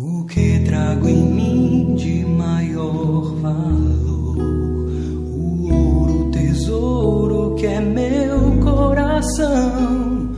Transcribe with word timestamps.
O 0.00 0.24
que 0.26 0.60
trago 0.60 1.08
em 1.08 1.24
mim 1.24 1.96
de 1.96 2.24
maior 2.24 3.34
valor? 3.42 4.38
O 4.38 5.72
ouro, 5.72 6.28
o 6.28 6.30
tesouro 6.30 7.56
que 7.56 7.66
é 7.66 7.80
meu 7.80 8.60
coração. 8.62 10.36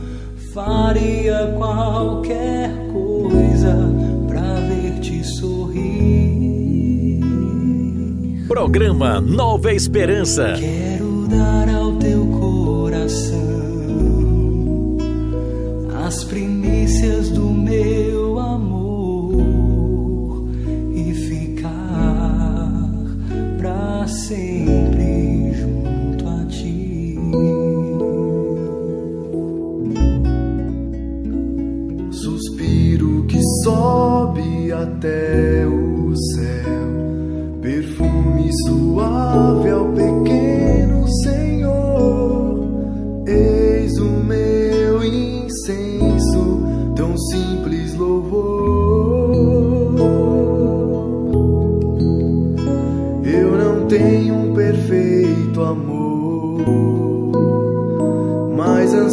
Faria 0.51 1.53
qualquer 1.59 2.71
coisa 2.91 3.77
pra 4.27 4.55
ver-te 4.61 5.23
sorrir. 5.23 7.21
Programa 8.47 9.21
Nova 9.21 9.71
Esperança. 9.71 10.55
Quero 10.59 11.27
dar 11.27 11.69
ao 11.69 11.97
teu 11.97 12.25
corpo 12.25 12.50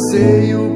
anseio 0.09 0.68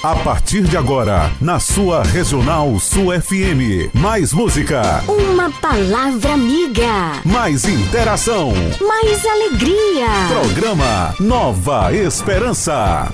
A 0.02 0.16
partir 0.16 0.64
de 0.64 0.76
agora, 0.76 1.30
na 1.40 1.58
sua 1.58 2.02
Regional 2.02 2.78
sua 2.78 3.18
FM, 3.22 3.88
mais 3.94 4.34
música. 4.34 5.02
Uma 5.08 5.50
palavra 5.50 6.34
amiga. 6.34 7.22
Mais 7.24 7.64
interação. 7.64 8.52
Mais 8.86 9.24
alegria. 9.24 10.08
Programa 10.28 11.14
Nova 11.18 11.90
Esperança. 11.94 13.10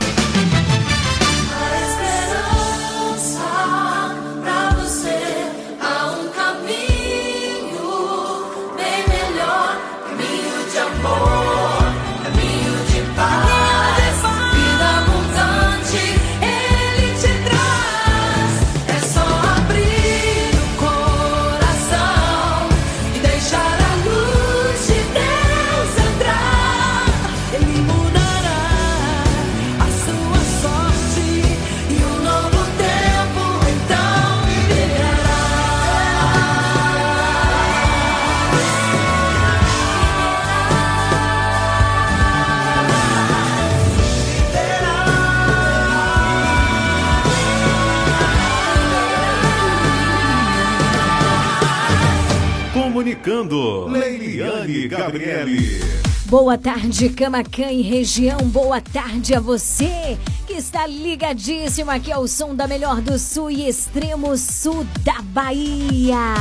Comunicando, 53.20 53.86
Leiliane 53.86 54.88
Gabriele. 54.88 55.80
Boa 56.24 56.56
tarde, 56.56 57.10
Camacã 57.10 57.70
e 57.70 57.82
região. 57.82 58.38
Boa 58.38 58.80
tarde 58.80 59.34
a 59.34 59.40
você 59.40 60.18
que 60.46 60.54
está 60.54 60.86
ligadíssimo 60.86 61.90
aqui 61.90 62.10
ao 62.10 62.26
som 62.26 62.54
da 62.54 62.66
melhor 62.66 63.02
do 63.02 63.18
sul 63.18 63.50
e 63.50 63.68
extremo 63.68 64.34
sul 64.38 64.86
da 65.04 65.20
Bahia. 65.20 66.34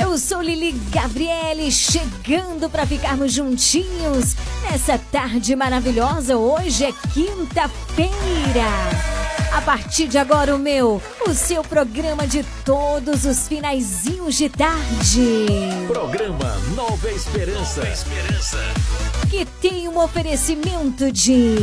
Eu 0.00 0.18
sou 0.18 0.42
Lili 0.42 0.72
Gabriele, 0.90 1.70
chegando 1.70 2.68
para 2.68 2.84
ficarmos 2.84 3.32
juntinhos 3.32 4.34
nessa 4.62 4.98
tarde 4.98 5.54
maravilhosa. 5.54 6.36
Hoje 6.36 6.86
é 6.86 6.92
quinta-feira. 7.12 9.21
A 9.54 9.60
partir 9.60 10.08
de 10.08 10.16
agora, 10.16 10.56
o 10.56 10.58
meu, 10.58 11.00
o 11.28 11.34
seu 11.34 11.62
programa 11.62 12.26
de 12.26 12.42
todos 12.64 13.26
os 13.26 13.46
finaizinhos 13.46 14.34
de 14.34 14.48
tarde. 14.48 15.46
Programa 15.86 16.56
Nova 16.74 17.10
Esperança. 17.10 17.80
Nova 17.82 17.92
Esperança. 17.92 18.58
Que 19.28 19.44
tem 19.44 19.88
um 19.88 19.98
oferecimento 19.98 21.12
de. 21.12 21.54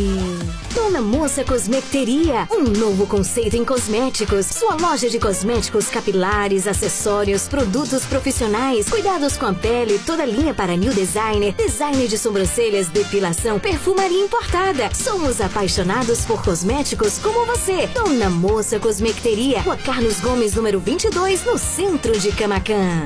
Dona 0.74 1.02
Moça 1.02 1.44
Cosmeteria, 1.44 2.48
um 2.52 2.62
novo 2.64 3.08
conceito 3.08 3.56
em 3.56 3.66
cosméticos. 3.66 4.46
Sua 4.46 4.76
loja 4.76 5.10
de 5.10 5.20
cosméticos 5.20 5.88
capilares, 5.88 6.68
acessórios, 6.68 7.48
produtos 7.48 8.06
profissionais, 8.06 8.88
cuidados 8.88 9.36
com 9.36 9.48
a 9.48 9.54
pele, 9.54 10.00
toda 10.06 10.26
linha 10.26 10.54
para 10.54 10.76
new 10.76 10.94
designer, 10.94 11.54
design 11.56 12.08
de 12.08 12.18
sobrancelhas, 12.18 12.88
depilação, 12.88 13.60
perfumaria 13.60 14.24
importada. 14.24 14.90
Somos 14.94 15.42
apaixonados 15.42 16.24
por 16.26 16.44
cosméticos 16.44 17.18
como 17.18 17.46
você. 17.46 17.79
Dona 17.88 18.30
Moça 18.30 18.80
Cosmeteria, 18.80 19.62
Rua 19.62 19.78
Carlos 19.78 20.20
Gomes, 20.20 20.54
número 20.56 20.80
22, 20.80 21.46
no 21.46 21.58
centro 21.58 22.18
de 22.20 22.31
Camacan. 22.31 23.06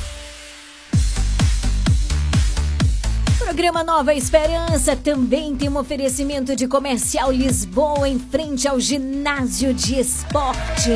Programa 3.51 3.83
Nova 3.83 4.13
Esperança 4.13 4.95
também 4.95 5.53
tem 5.57 5.67
um 5.67 5.77
oferecimento 5.77 6.55
de 6.55 6.69
comercial 6.69 7.29
Lisboa 7.29 8.07
em 8.07 8.17
frente 8.17 8.65
ao 8.65 8.79
ginásio 8.79 9.73
de 9.73 9.99
esportes. 9.99 10.87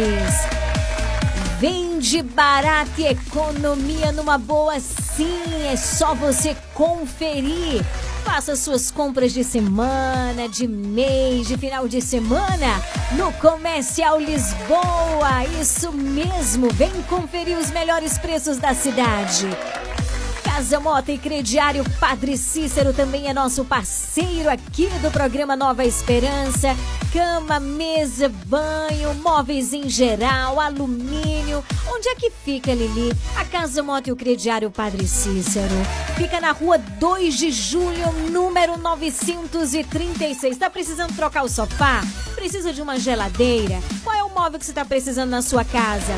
Vende 1.59 2.23
barato 2.23 2.91
e 2.97 3.07
economia 3.07 4.13
numa 4.13 4.37
boa 4.37 4.79
sim, 4.79 5.67
é 5.69 5.75
só 5.75 6.15
você 6.15 6.55
conferir. 6.73 7.83
Faça 8.23 8.55
suas 8.55 8.89
compras 8.89 9.33
de 9.33 9.43
semana, 9.43 10.47
de 10.47 10.65
mês, 10.65 11.49
de 11.49 11.57
final 11.57 11.89
de 11.89 12.01
semana 12.01 12.81
no 13.17 13.33
Comercial 13.33 14.17
Lisboa. 14.17 15.43
Isso 15.59 15.91
mesmo, 15.91 16.69
vem 16.71 16.89
conferir 17.09 17.57
os 17.57 17.69
melhores 17.69 18.17
preços 18.17 18.55
da 18.55 18.73
cidade. 18.73 19.45
Casa 20.55 20.79
Mota 20.79 21.11
e 21.11 21.17
Crediário 21.17 21.83
Padre 21.99 22.37
Cícero 22.37 22.93
também 22.93 23.27
é 23.27 23.33
nosso 23.33 23.65
parceiro 23.65 24.49
aqui 24.49 24.87
do 25.01 25.11
programa 25.11 25.53
Nova 25.53 25.83
Esperança. 25.83 26.69
Cama, 27.11 27.59
mesa, 27.59 28.29
banho, 28.29 29.13
móveis 29.15 29.73
em 29.73 29.89
geral, 29.89 30.57
alumínio. 30.57 31.61
Onde 31.89 32.07
é 32.07 32.15
que 32.15 32.31
fica, 32.31 32.73
Lili? 32.73 33.11
A 33.35 33.43
Casa 33.43 33.83
Mota 33.83 34.07
e 34.07 34.13
o 34.13 34.15
Crediário 34.15 34.71
Padre 34.71 35.05
Cícero. 35.05 35.75
Fica 36.15 36.39
na 36.39 36.53
rua 36.53 36.77
2 36.77 37.37
de 37.37 37.51
julho, 37.51 38.13
número 38.31 38.77
936. 38.77 40.55
Tá 40.55 40.69
precisando 40.69 41.13
trocar 41.17 41.43
o 41.43 41.49
sofá? 41.49 41.99
Precisa 42.33 42.71
de 42.71 42.81
uma 42.81 42.97
geladeira? 42.97 43.81
Qual 44.05 44.15
é 44.15 44.23
o 44.23 44.29
móvel 44.29 44.57
que 44.57 44.65
você 44.65 44.71
tá 44.71 44.85
precisando 44.85 45.31
na 45.31 45.41
sua 45.41 45.65
casa? 45.65 46.13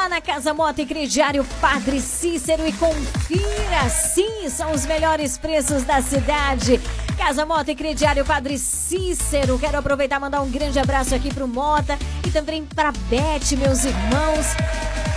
Lá 0.00 0.08
na 0.08 0.20
Casa 0.22 0.54
Mota 0.54 0.80
e 0.80 0.86
Crediário 0.86 1.44
Padre 1.60 2.00
Cícero 2.00 2.66
e 2.66 2.72
confira. 2.72 3.90
Sim, 3.90 4.48
são 4.48 4.72
os 4.72 4.86
melhores 4.86 5.36
preços 5.36 5.82
da 5.82 6.00
cidade. 6.00 6.80
Casa 7.18 7.44
Mota 7.44 7.70
e 7.70 7.76
Crediário 7.76 8.24
Padre 8.24 8.56
Cícero. 8.56 9.58
Quero 9.58 9.76
aproveitar 9.76 10.16
e 10.16 10.20
mandar 10.20 10.40
um 10.40 10.50
grande 10.50 10.78
abraço 10.78 11.14
aqui 11.14 11.28
pro 11.34 11.46
Mota 11.46 11.98
e 12.26 12.30
também 12.30 12.64
pra 12.64 12.92
Beth, 12.92 13.58
meus 13.58 13.84
irmãos. 13.84 14.46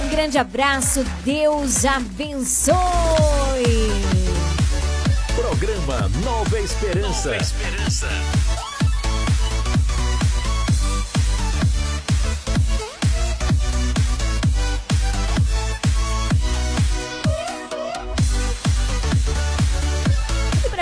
Um 0.03 0.09
grande 0.09 0.38
abraço. 0.38 1.01
Deus 1.24 1.86
abençoe. 1.86 2.75
Programa 5.33 6.09
Nova 6.25 6.59
Esperança. 6.59 7.29
Nova 7.29 7.41
Esperança. 7.41 8.09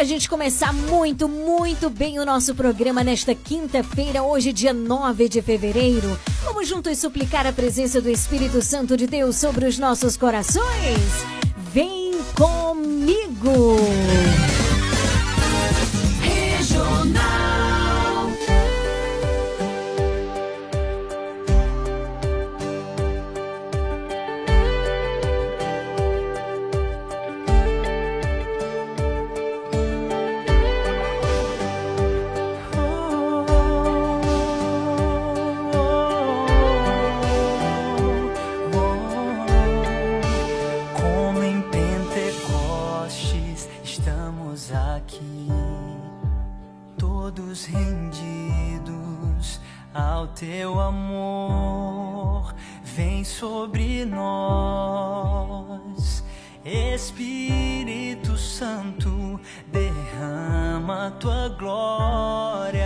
Pra 0.01 0.07
gente 0.07 0.27
começar 0.27 0.73
muito, 0.73 1.29
muito 1.29 1.87
bem 1.87 2.17
o 2.17 2.25
nosso 2.25 2.55
programa 2.55 3.03
nesta 3.03 3.35
quinta-feira, 3.35 4.23
hoje, 4.23 4.51
dia 4.51 4.73
9 4.73 5.29
de 5.29 5.43
fevereiro, 5.43 6.19
vamos 6.43 6.67
juntos 6.67 6.97
suplicar 6.97 7.45
a 7.45 7.53
presença 7.53 8.01
do 8.01 8.09
Espírito 8.09 8.63
Santo 8.63 8.97
de 8.97 9.05
Deus 9.05 9.35
sobre 9.35 9.67
os 9.67 9.77
nossos 9.77 10.17
corações? 10.17 10.97
Vem 11.71 12.13
comigo! 12.35 13.77
Teu 50.41 50.79
amor. 50.79 52.55
Vem 52.83 53.23
sobre 53.23 54.03
nós, 54.05 55.43
Espírito 56.65 58.35
Santo, 58.35 59.39
derrama 59.71 61.11
tua 61.19 61.47
glória 61.49 62.80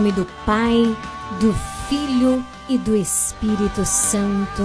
nome 0.00 0.12
do 0.12 0.24
Pai, 0.46 0.96
do 1.38 1.54
Filho 1.86 2.42
e 2.70 2.78
do 2.78 2.96
Espírito 2.96 3.84
Santo. 3.84 4.62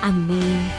Amém. 0.00 0.72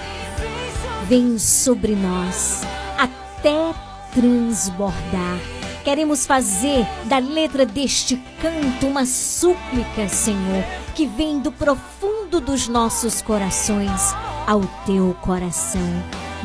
Vem 1.07 1.37
sobre 1.37 1.95
nós 1.95 2.63
até 2.97 3.71
transbordar. 4.11 5.37
Queremos 5.83 6.25
fazer 6.25 6.87
da 7.05 7.19
letra 7.19 7.67
deste 7.67 8.19
canto 8.41 8.87
uma 8.87 9.05
súplica, 9.05 10.09
Senhor, 10.09 10.63
que 10.95 11.05
vem 11.05 11.39
do 11.39 11.51
profundo 11.51 12.41
dos 12.41 12.67
nossos 12.67 13.21
corações 13.21 14.15
ao 14.47 14.61
teu 14.87 15.15
coração. 15.21 15.87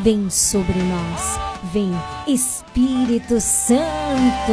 Vem 0.00 0.28
sobre 0.28 0.78
nós. 0.83 1.40
Vem, 1.73 1.92
Espírito 2.26 3.40
Santo. 3.40 4.52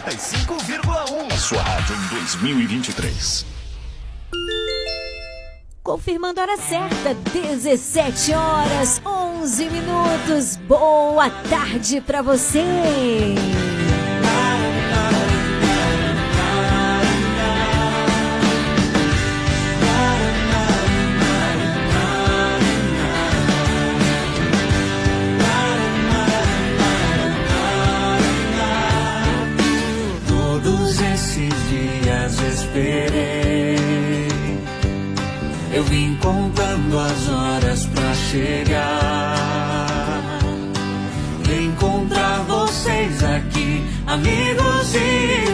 95,1. 0.06 1.32
A 1.32 1.38
sua 1.38 1.62
rádio 1.62 1.96
em 1.96 2.08
2023. 2.20 3.46
Confirmando 5.82 6.42
a 6.42 6.44
hora 6.44 6.58
certa, 6.58 7.14
17 7.32 8.34
horas 8.34 9.02
11 9.06 9.70
minutos. 9.70 10.58
Boa 10.58 11.30
tarde 11.30 12.02
para 12.02 12.22
você. 12.22 12.64
Esperei. 32.74 34.28
Eu 35.74 35.84
vim 35.84 36.16
contando 36.16 37.00
as 37.00 37.30
horas 37.30 37.86
pra 37.88 38.14
chegar. 38.16 39.38
Encontrar 41.64 42.44
vocês 42.48 43.24
aqui, 43.24 43.84
amigos 44.08 44.96
e 44.96 45.53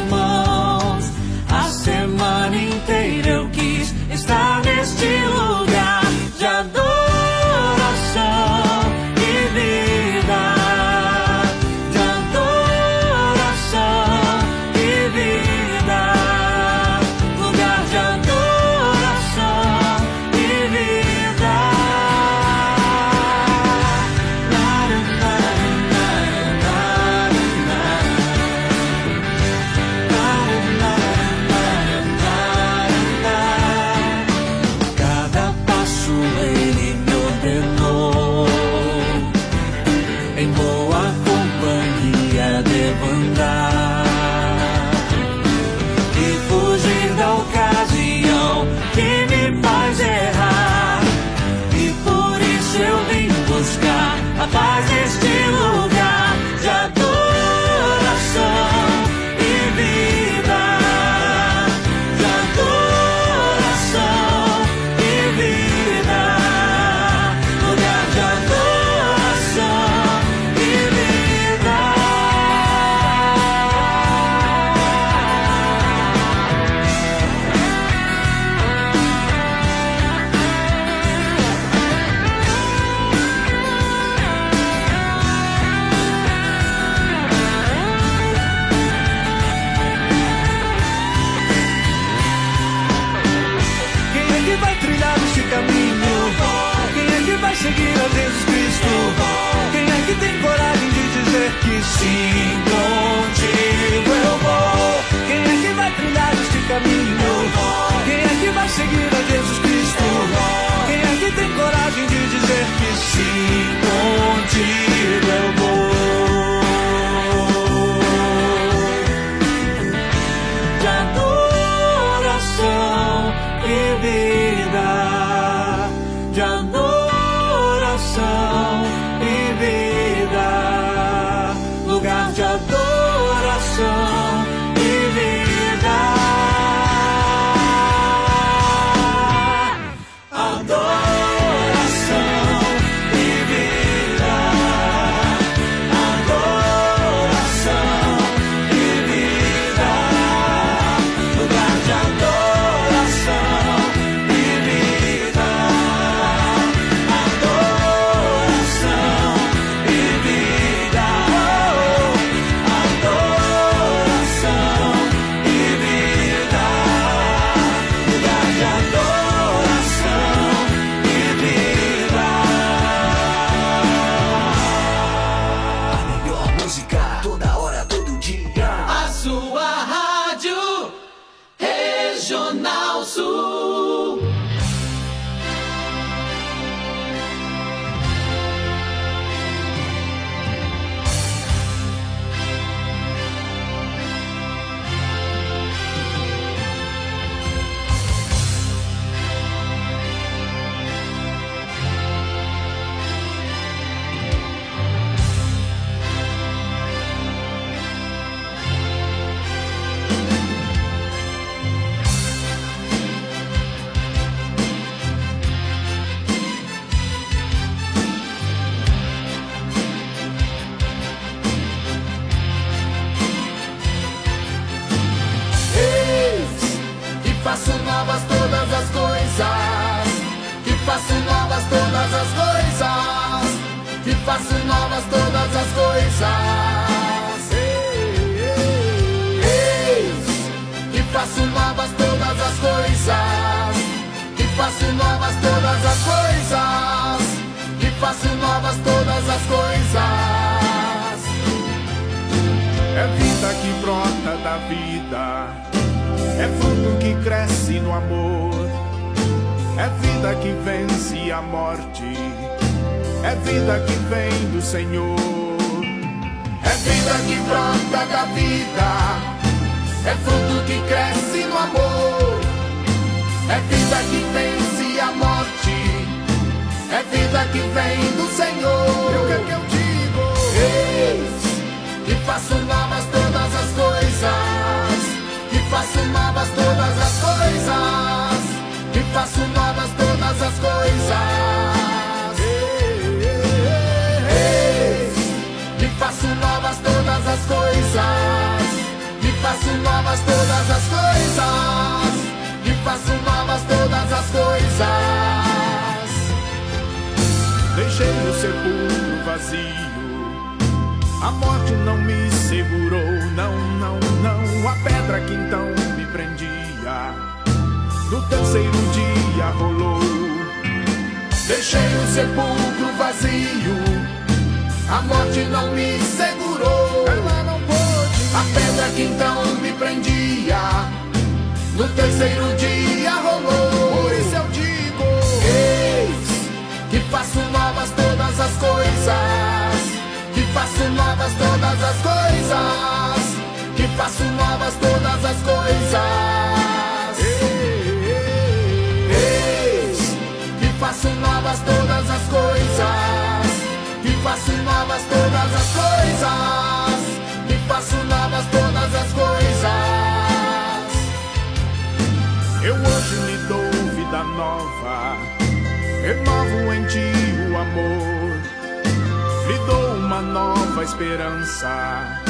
nova 370.29 370.83
esperança. 370.83 372.21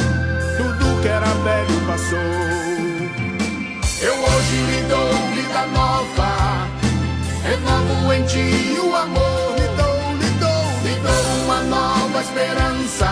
Tudo 0.58 1.02
que 1.02 1.08
era 1.08 1.26
velho 1.26 1.82
passou. 1.86 2.18
Eu 4.02 4.14
hoje 4.14 4.56
lhe 4.70 4.82
dou 4.88 5.14
vida 5.34 5.68
nova, 5.74 6.68
renovo 7.44 8.14
em 8.14 8.24
ti 8.26 8.80
o 8.80 8.96
amor. 8.96 9.56
Lhe 9.58 9.68
dou, 9.76 10.16
lhe 10.22 10.30
dou, 10.40 10.64
lhe 10.84 10.96
dou 11.02 11.44
uma 11.44 11.62
nova 11.64 12.22
esperança. 12.22 13.10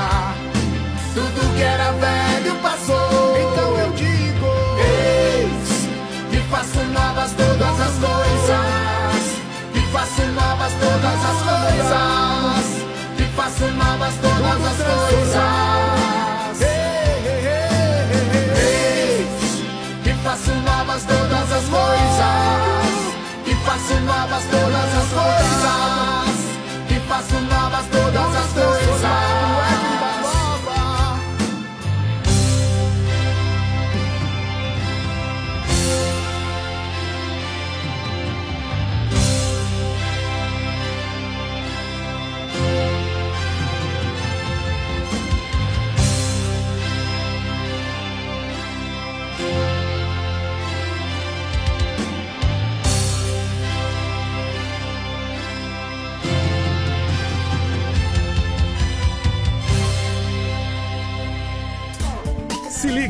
Tudo 1.13 1.55
que 1.55 1.61
era 1.61 1.91
velho 1.91 2.55
passou. 2.61 3.37
Então 3.37 3.77
eu 3.79 3.91
digo: 3.91 4.47
Eis 4.79 5.89
que 6.31 6.39
faço 6.49 6.79
novas 6.93 7.31
todas 7.33 7.81
as 7.87 7.95
coisas. 8.07 9.41
Que 9.73 9.81
faço 9.91 10.21
novas 10.33 10.73
todas 10.79 11.25
as 11.25 11.41
coisas. 11.41 12.46
Faço 13.57 13.73
novas 13.73 14.13
todas 14.21 14.61
as 14.67 14.77
coisas. 14.77 15.41
Eis 18.61 19.63
que 20.03 20.13
faço 20.23 20.51
novas 20.51 21.03
todas 21.05 21.51
as 21.51 21.65
coisas. 21.65 23.15
Que 23.45 23.55
faço 23.55 23.99
novas 24.01 24.43
todas 24.43 24.93
as 24.93 25.09
coisas. 25.09 26.37
Que 26.87 26.99
faço 26.99 27.39
novas 27.49 27.85
todas 27.87 28.35
as 28.35 28.53
coisas. 28.53 29.46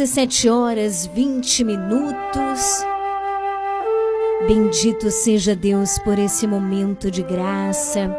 Dezessete 0.00 0.48
horas 0.48 1.04
vinte 1.04 1.62
minutos. 1.62 2.82
Bendito 4.46 5.10
seja 5.10 5.54
Deus 5.54 5.98
por 5.98 6.18
esse 6.18 6.46
momento 6.46 7.10
de 7.10 7.22
graça. 7.22 8.10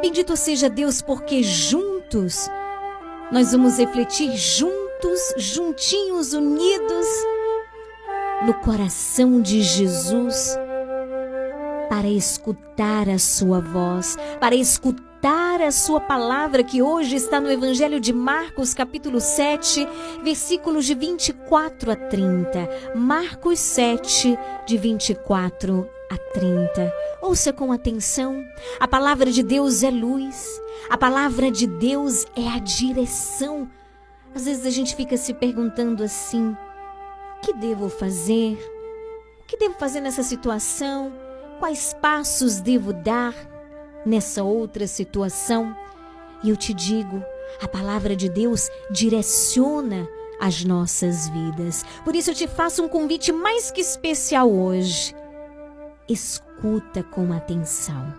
Bendito 0.00 0.36
seja 0.36 0.70
Deus 0.70 1.02
porque 1.02 1.42
juntos 1.42 2.48
nós 3.32 3.50
vamos 3.50 3.78
refletir 3.78 4.30
juntos, 4.36 5.34
juntinhos, 5.38 6.34
unidos 6.34 7.06
no 8.46 8.54
coração 8.54 9.40
de 9.40 9.60
Jesus 9.60 10.56
para 11.88 12.06
escutar 12.06 13.08
a 13.08 13.18
sua 13.18 13.58
voz, 13.58 14.16
para 14.38 14.54
escutar 14.54 15.11
a 15.72 15.74
sua 15.74 16.00
palavra 16.00 16.64
que 16.64 16.82
hoje 16.82 17.14
está 17.14 17.40
no 17.40 17.50
Evangelho 17.50 18.00
de 18.00 18.12
Marcos, 18.12 18.74
capítulo 18.74 19.20
7, 19.20 19.86
versículos 20.22 20.84
de 20.84 20.94
24 20.94 21.92
a 21.92 21.96
30. 21.96 22.68
Marcos 22.96 23.60
7, 23.60 24.36
de 24.66 24.76
24 24.76 25.88
a 26.10 26.16
30. 26.34 26.92
Ouça 27.22 27.52
com 27.52 27.70
atenção. 27.70 28.44
A 28.80 28.88
palavra 28.88 29.30
de 29.30 29.42
Deus 29.42 29.82
é 29.82 29.90
luz. 29.90 30.46
A 30.90 30.98
palavra 30.98 31.50
de 31.50 31.66
Deus 31.66 32.26
é 32.36 32.48
a 32.48 32.58
direção. 32.58 33.70
Às 34.34 34.44
vezes 34.44 34.66
a 34.66 34.70
gente 34.70 34.96
fica 34.96 35.16
se 35.16 35.32
perguntando 35.32 36.02
assim: 36.02 36.50
o 36.50 37.40
que 37.40 37.54
devo 37.54 37.88
fazer? 37.88 38.58
O 39.40 39.44
que 39.46 39.56
devo 39.56 39.74
fazer 39.78 40.00
nessa 40.00 40.22
situação? 40.24 41.12
Quais 41.60 41.94
passos 41.94 42.60
devo 42.60 42.92
dar 42.92 43.51
nessa 44.04 44.42
outra 44.42 44.86
situação? 44.86 45.76
E 46.42 46.50
eu 46.50 46.56
te 46.56 46.74
digo, 46.74 47.22
a 47.60 47.68
palavra 47.68 48.16
de 48.16 48.28
Deus 48.28 48.68
direciona 48.90 50.08
as 50.40 50.64
nossas 50.64 51.28
vidas. 51.28 51.84
Por 52.04 52.16
isso 52.16 52.30
eu 52.30 52.34
te 52.34 52.48
faço 52.48 52.82
um 52.82 52.88
convite 52.88 53.30
mais 53.30 53.70
que 53.70 53.80
especial 53.80 54.50
hoje. 54.50 55.14
Escuta 56.08 57.02
com 57.02 57.32
atenção. 57.32 58.12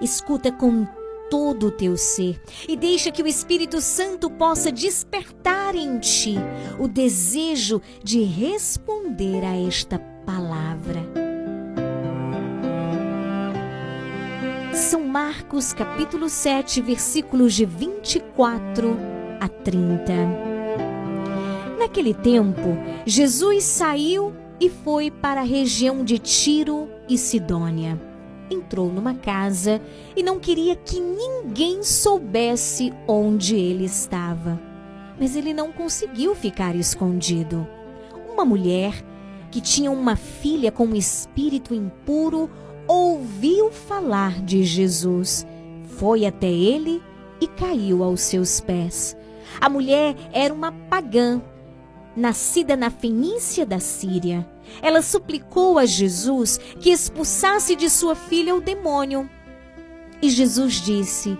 Escuta 0.00 0.50
com 0.50 0.86
todo 1.30 1.68
o 1.68 1.70
teu 1.70 1.96
ser 1.96 2.42
e 2.68 2.76
deixa 2.76 3.12
que 3.12 3.22
o 3.22 3.26
Espírito 3.26 3.80
Santo 3.80 4.28
possa 4.28 4.72
despertar 4.72 5.76
em 5.76 6.00
ti 6.00 6.34
o 6.78 6.88
desejo 6.88 7.80
de 8.02 8.24
responder 8.24 9.44
a 9.44 9.56
esta 9.56 9.98
palavra. 10.26 11.19
São 14.72 15.04
Marcos 15.04 15.72
capítulo 15.72 16.28
7, 16.28 16.80
versículos 16.80 17.54
de 17.54 17.64
24 17.64 18.96
a 19.40 19.48
30. 19.48 20.12
Naquele 21.76 22.14
tempo, 22.14 22.76
Jesus 23.04 23.64
saiu 23.64 24.32
e 24.60 24.70
foi 24.70 25.10
para 25.10 25.40
a 25.40 25.44
região 25.44 26.04
de 26.04 26.20
Tiro 26.20 26.88
e 27.08 27.18
Sidônia. 27.18 28.00
Entrou 28.48 28.92
numa 28.92 29.14
casa 29.14 29.82
e 30.14 30.22
não 30.22 30.38
queria 30.38 30.76
que 30.76 31.00
ninguém 31.00 31.82
soubesse 31.82 32.92
onde 33.08 33.56
ele 33.56 33.84
estava. 33.84 34.60
Mas 35.18 35.34
ele 35.34 35.52
não 35.52 35.72
conseguiu 35.72 36.32
ficar 36.34 36.76
escondido. 36.76 37.66
Uma 38.32 38.44
mulher 38.44 39.04
que 39.50 39.60
tinha 39.60 39.90
uma 39.90 40.14
filha 40.14 40.70
com 40.70 40.86
um 40.86 40.94
espírito 40.94 41.74
impuro 41.74 42.48
ouviu 42.90 43.70
falar 43.70 44.42
de 44.42 44.64
Jesus. 44.64 45.46
Foi 45.96 46.26
até 46.26 46.50
ele 46.50 47.00
e 47.40 47.46
caiu 47.46 48.02
aos 48.02 48.20
seus 48.20 48.60
pés. 48.60 49.16
A 49.60 49.68
mulher 49.68 50.16
era 50.32 50.52
uma 50.52 50.72
pagã 50.72 51.40
nascida 52.16 52.76
na 52.76 52.90
Fenícia 52.90 53.64
da 53.64 53.78
Síria. 53.78 54.44
Ela 54.82 55.02
suplicou 55.02 55.78
a 55.78 55.86
Jesus 55.86 56.58
que 56.80 56.90
expulsasse 56.90 57.76
de 57.76 57.88
sua 57.88 58.16
filha 58.16 58.56
o 58.56 58.60
demônio. 58.60 59.30
E 60.20 60.28
Jesus 60.28 60.80
disse: 60.80 61.38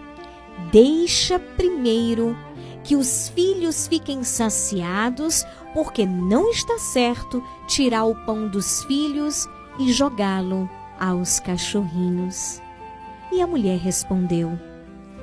Deixa 0.71 1.39
primeiro 1.39 2.37
que 2.85 2.95
os 2.95 3.29
filhos 3.29 3.89
fiquem 3.89 4.23
saciados, 4.23 5.45
porque 5.75 6.07
não 6.07 6.49
está 6.51 6.79
certo 6.79 7.43
tirar 7.67 8.05
o 8.05 8.15
pão 8.25 8.47
dos 8.49 8.85
filhos 8.85 9.49
e 9.81 9.93
jogá-lo 9.93 10.71
aos 11.01 11.41
cachorrinhos. 11.41 12.63
E 13.33 13.41
a 13.41 13.47
mulher 13.47 13.79
respondeu: 13.79 14.57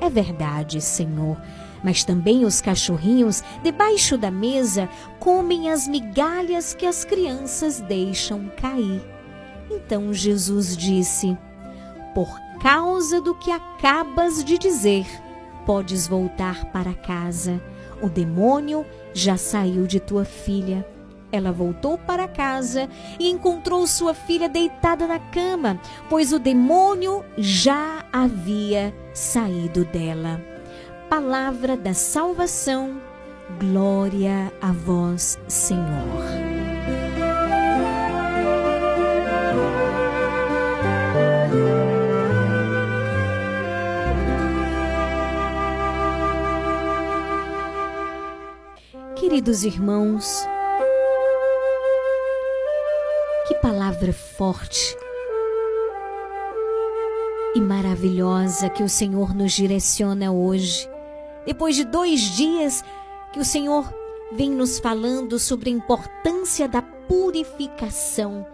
É 0.01 0.09
verdade, 0.09 0.81
Senhor 0.81 1.37
mas 1.83 2.03
também 2.03 2.45
os 2.45 2.61
cachorrinhos 2.61 3.43
debaixo 3.63 4.17
da 4.17 4.31
mesa 4.31 4.89
comem 5.19 5.71
as 5.71 5.87
migalhas 5.87 6.73
que 6.73 6.85
as 6.85 7.05
crianças 7.05 7.79
deixam 7.79 8.51
cair. 8.57 9.01
Então 9.69 10.13
Jesus 10.13 10.75
disse: 10.75 11.37
Por 12.13 12.29
causa 12.61 13.21
do 13.21 13.35
que 13.35 13.51
acabas 13.51 14.43
de 14.43 14.57
dizer, 14.57 15.05
podes 15.65 16.07
voltar 16.07 16.65
para 16.71 16.93
casa. 16.93 17.61
O 18.01 18.09
demônio 18.09 18.85
já 19.13 19.37
saiu 19.37 19.87
de 19.87 19.99
tua 19.99 20.23
filha. 20.23 20.85
Ela 21.37 21.51
voltou 21.51 21.97
para 21.97 22.27
casa 22.27 22.89
e 23.19 23.29
encontrou 23.29 23.87
sua 23.87 24.13
filha 24.13 24.49
deitada 24.49 25.07
na 25.07 25.19
cama, 25.19 25.79
pois 26.09 26.33
o 26.33 26.39
demônio 26.39 27.23
já 27.37 28.05
havia 28.11 28.93
saído 29.13 29.85
dela 29.85 30.41
palavra 31.09 31.77
da 31.77 31.93
salvação. 31.93 32.99
Glória 33.59 34.51
a 34.61 34.71
vós, 34.71 35.39
Senhor. 35.47 35.87
Queridos 49.15 49.63
irmãos, 49.63 50.45
que 53.47 53.55
palavra 53.55 54.11
forte 54.11 54.97
e 57.55 57.61
maravilhosa 57.61 58.69
que 58.69 58.83
o 58.83 58.89
Senhor 58.89 59.33
nos 59.33 59.53
direciona 59.53 60.31
hoje 60.33 60.89
depois 61.45 61.77
de 61.77 61.85
dois 61.85 62.19
dias 62.19 62.83
que 63.31 63.39
o 63.39 63.45
Senhor 63.45 63.89
vem 64.33 64.51
nos 64.51 64.79
falando 64.79 65.39
sobre 65.39 65.69
a 65.69 65.73
importância 65.73 66.67
da 66.67 66.81
purificação. 66.81 68.45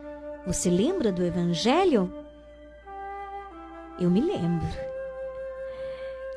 Você 0.45 0.69
lembra 0.69 1.11
do 1.11 1.25
Evangelho? 1.25 2.13
Eu 3.99 4.11
me 4.11 4.21
lembro. 4.21 4.67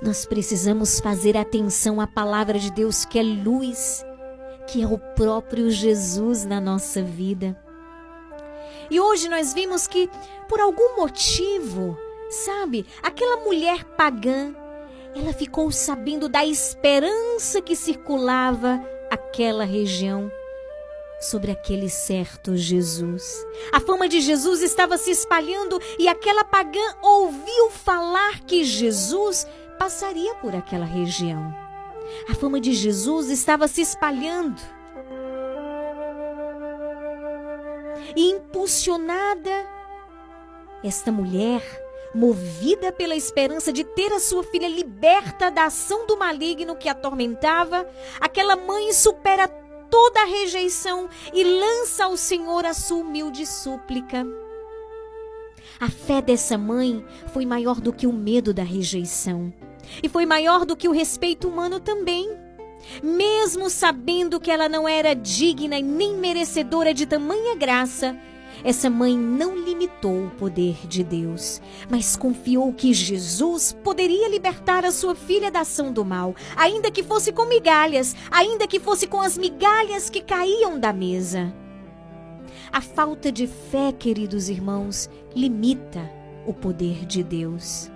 Nós 0.00 0.24
precisamos 0.24 0.98
fazer 0.98 1.36
atenção 1.36 2.00
à 2.00 2.06
palavra 2.06 2.58
de 2.58 2.70
Deus, 2.70 3.04
que 3.04 3.18
é 3.18 3.22
luz, 3.22 4.02
que 4.66 4.82
é 4.82 4.86
o 4.86 4.98
próprio 4.98 5.70
Jesus 5.70 6.46
na 6.46 6.60
nossa 6.60 7.02
vida. 7.02 7.54
E 8.90 9.00
hoje 9.00 9.28
nós 9.28 9.52
vimos 9.52 9.86
que, 9.86 10.08
por 10.48 10.60
algum 10.60 10.96
motivo, 10.96 11.98
sabe, 12.30 12.86
aquela 13.02 13.38
mulher 13.38 13.84
pagã, 13.84 14.54
ela 15.14 15.32
ficou 15.32 15.70
sabendo 15.72 16.28
da 16.28 16.44
esperança 16.44 17.60
que 17.60 17.74
circulava 17.74 18.82
aquela 19.10 19.64
região 19.64 20.30
sobre 21.20 21.50
aquele 21.50 21.88
certo 21.88 22.56
Jesus. 22.56 23.46
A 23.72 23.80
fama 23.80 24.08
de 24.08 24.20
Jesus 24.20 24.62
estava 24.62 24.98
se 24.98 25.10
espalhando 25.10 25.80
e 25.98 26.08
aquela 26.08 26.44
pagã 26.44 26.94
ouviu 27.02 27.70
falar 27.70 28.40
que 28.40 28.64
Jesus 28.64 29.46
passaria 29.78 30.34
por 30.36 30.54
aquela 30.54 30.84
região. 30.84 31.54
A 32.28 32.34
fama 32.34 32.60
de 32.60 32.72
Jesus 32.72 33.30
estava 33.30 33.66
se 33.66 33.80
espalhando. 33.80 34.60
E 38.14 38.30
impulsionada, 38.30 39.66
esta 40.84 41.10
mulher 41.10 41.62
movida 42.14 42.92
pela 42.92 43.14
esperança 43.14 43.72
de 43.72 43.84
ter 43.84 44.12
a 44.12 44.20
sua 44.20 44.42
filha 44.42 44.68
liberta 44.68 45.50
da 45.50 45.64
ação 45.64 46.06
do 46.06 46.16
maligno 46.16 46.76
que 46.76 46.88
a 46.88 46.92
atormentava, 46.92 47.86
aquela 48.20 48.56
mãe 48.56 48.92
supera 48.92 49.48
toda 49.90 50.22
a 50.22 50.24
rejeição 50.24 51.08
e 51.32 51.44
lança 51.44 52.04
ao 52.04 52.16
Senhor 52.16 52.64
a 52.64 52.72
sua 52.72 52.98
humilde 52.98 53.46
súplica. 53.46 54.26
A 55.78 55.90
fé 55.90 56.22
dessa 56.22 56.56
mãe 56.56 57.04
foi 57.32 57.44
maior 57.44 57.80
do 57.80 57.92
que 57.92 58.06
o 58.06 58.12
medo 58.12 58.54
da 58.54 58.62
rejeição. 58.62 59.52
E 60.02 60.08
foi 60.08 60.24
maior 60.24 60.64
do 60.64 60.76
que 60.76 60.88
o 60.88 60.92
respeito 60.92 61.48
humano 61.48 61.78
também. 61.78 62.30
Mesmo 63.02 63.68
sabendo 63.68 64.40
que 64.40 64.50
ela 64.50 64.68
não 64.68 64.88
era 64.88 65.14
digna 65.14 65.78
e 65.78 65.82
nem 65.82 66.14
merecedora 66.16 66.94
de 66.94 67.06
tamanha 67.06 67.54
graça, 67.54 68.16
essa 68.64 68.88
mãe 68.88 69.16
não 69.16 69.56
limitou 69.56 70.26
o 70.26 70.30
poder 70.30 70.86
de 70.86 71.04
Deus, 71.04 71.60
mas 71.90 72.16
confiou 72.16 72.72
que 72.72 72.92
Jesus 72.92 73.76
poderia 73.84 74.28
libertar 74.28 74.84
a 74.84 74.90
sua 74.90 75.14
filha 75.14 75.50
da 75.50 75.60
ação 75.60 75.92
do 75.92 76.04
mal, 76.04 76.34
ainda 76.56 76.90
que 76.90 77.02
fosse 77.02 77.32
com 77.32 77.44
migalhas, 77.44 78.16
ainda 78.30 78.66
que 78.66 78.80
fosse 78.80 79.06
com 79.06 79.20
as 79.20 79.36
migalhas 79.36 80.10
que 80.10 80.20
caíam 80.20 80.78
da 80.78 80.92
mesa. 80.92 81.54
A 82.72 82.80
falta 82.80 83.30
de 83.30 83.46
fé, 83.46 83.92
queridos 83.92 84.48
irmãos, 84.48 85.08
limita 85.34 86.10
o 86.46 86.52
poder 86.52 87.06
de 87.06 87.22
Deus. 87.22 87.90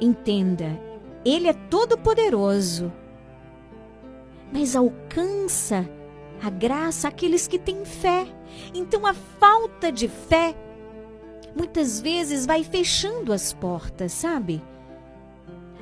Entenda, 0.00 0.78
Ele 1.24 1.48
é 1.48 1.52
todo-poderoso, 1.52 2.92
mas 4.52 4.74
alcança 4.74 5.88
a 6.42 6.48
graça 6.48 7.08
àqueles 7.08 7.46
que 7.46 7.58
têm 7.58 7.84
fé. 7.84 8.26
Então 8.74 9.06
a 9.06 9.12
falta 9.12 9.92
de 9.92 10.08
fé 10.08 10.54
muitas 11.54 12.00
vezes 12.00 12.46
vai 12.46 12.64
fechando 12.64 13.32
as 13.32 13.52
portas, 13.52 14.12
sabe? 14.12 14.62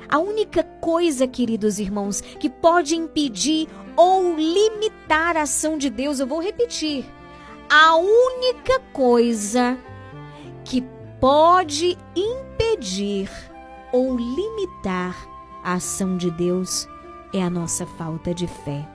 A 0.09 0.17
única 0.17 0.63
coisa, 0.63 1.27
queridos 1.27 1.77
irmãos, 1.79 2.19
que 2.21 2.49
pode 2.49 2.95
impedir 2.95 3.67
ou 3.95 4.35
limitar 4.35 5.37
a 5.37 5.43
ação 5.43 5.77
de 5.77 5.89
Deus, 5.89 6.19
eu 6.19 6.27
vou 6.27 6.41
repetir. 6.41 7.05
A 7.69 7.95
única 7.95 8.79
coisa 8.91 9.77
que 10.65 10.81
pode 11.19 11.95
impedir 12.15 13.29
ou 13.91 14.17
limitar 14.17 15.28
a 15.69 15.73
ação 15.73 16.17
de 16.17 16.31
Deus 16.31 16.89
é 17.31 17.43
a 17.43 17.49
nossa 17.49 17.85
falta 17.85 18.33
de 18.33 18.47
fé. 18.47 18.87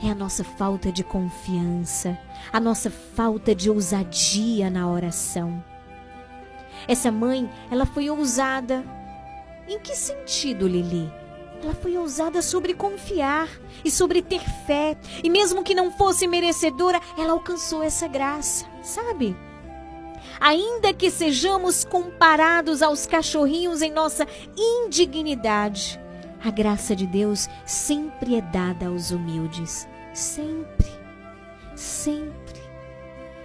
É 0.00 0.08
a 0.08 0.14
nossa 0.14 0.44
falta 0.44 0.92
de 0.92 1.02
confiança, 1.02 2.16
a 2.52 2.60
nossa 2.60 2.90
falta 2.90 3.54
de 3.54 3.68
ousadia 3.68 4.70
na 4.70 4.88
oração. 4.88 5.64
Essa 6.86 7.10
mãe, 7.10 7.50
ela 7.70 7.84
foi 7.84 8.08
ousada. 8.08 8.84
Em 9.66 9.80
que 9.80 9.96
sentido, 9.96 10.68
Lili? 10.68 11.12
Ela 11.60 11.74
foi 11.74 11.96
ousada 11.96 12.40
sobre 12.40 12.72
confiar 12.72 13.48
e 13.84 13.90
sobre 13.90 14.22
ter 14.22 14.42
fé. 14.64 14.96
E 15.24 15.28
mesmo 15.28 15.64
que 15.64 15.74
não 15.74 15.90
fosse 15.90 16.28
merecedora, 16.28 17.00
ela 17.18 17.32
alcançou 17.32 17.82
essa 17.82 18.06
graça, 18.06 18.64
sabe? 18.80 19.34
Ainda 20.40 20.92
que 20.92 21.10
sejamos 21.10 21.84
comparados 21.84 22.82
aos 22.82 23.06
cachorrinhos 23.06 23.82
em 23.82 23.90
nossa 23.90 24.26
indignidade, 24.56 26.00
a 26.44 26.50
graça 26.50 26.94
de 26.94 27.06
Deus 27.06 27.48
sempre 27.64 28.36
é 28.36 28.40
dada 28.40 28.86
aos 28.86 29.10
humildes. 29.10 29.88
Sempre. 30.12 30.86
Sempre. 31.74 32.60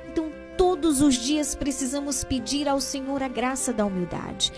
Então, 0.08 0.32
todos 0.58 1.02
os 1.02 1.16
dias 1.16 1.56
precisamos 1.56 2.24
pedir 2.24 2.68
ao 2.68 2.80
Senhor 2.80 3.24
a 3.24 3.28
graça 3.28 3.74
da 3.74 3.86
humildade. 3.86 4.54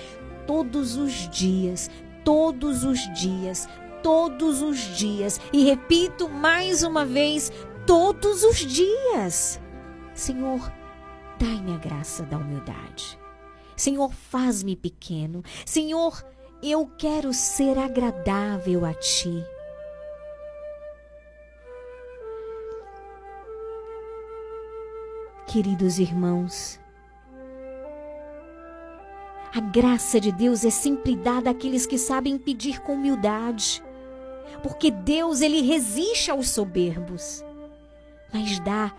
Todos 0.46 0.98
os 0.98 1.30
dias, 1.30 1.90
todos 2.24 2.84
os 2.84 3.00
dias, 3.14 3.68
todos 4.02 4.62
os 4.62 4.78
dias. 4.98 5.40
E 5.52 5.64
repito 5.64 6.28
mais 6.28 6.84
uma 6.84 7.06
vez, 7.06 7.52
todos 7.88 8.44
os 8.44 8.58
dias. 8.58 9.60
Senhor, 10.14 10.72
dai-me 11.44 11.74
a 11.74 11.78
graça 11.78 12.24
da 12.24 12.38
humildade. 12.38 13.20
Senhor, 13.76 14.14
faz-me 14.14 14.78
pequeno. 14.78 15.44
Senhor, 15.66 16.26
eu 16.62 16.90
quero 16.98 17.34
ser 17.34 17.78
agradável 17.78 18.86
a 18.86 18.94
ti. 18.94 19.44
Queridos 25.46 26.00
irmãos, 26.00 26.80
a 29.54 29.60
graça 29.60 30.22
de 30.22 30.32
Deus 30.32 30.64
é 30.64 30.70
sempre 30.70 31.14
dada 31.14 31.50
àqueles 31.50 31.86
que 31.86 31.98
sabem 31.98 32.38
pedir 32.38 32.80
com 32.80 32.94
humildade. 32.94 33.84
Porque 34.62 34.90
Deus 34.90 35.42
ele 35.42 35.62
resiste 35.62 36.32
aos 36.32 36.50
soberbos, 36.50 37.44
mas 38.32 38.60
dá 38.60 38.96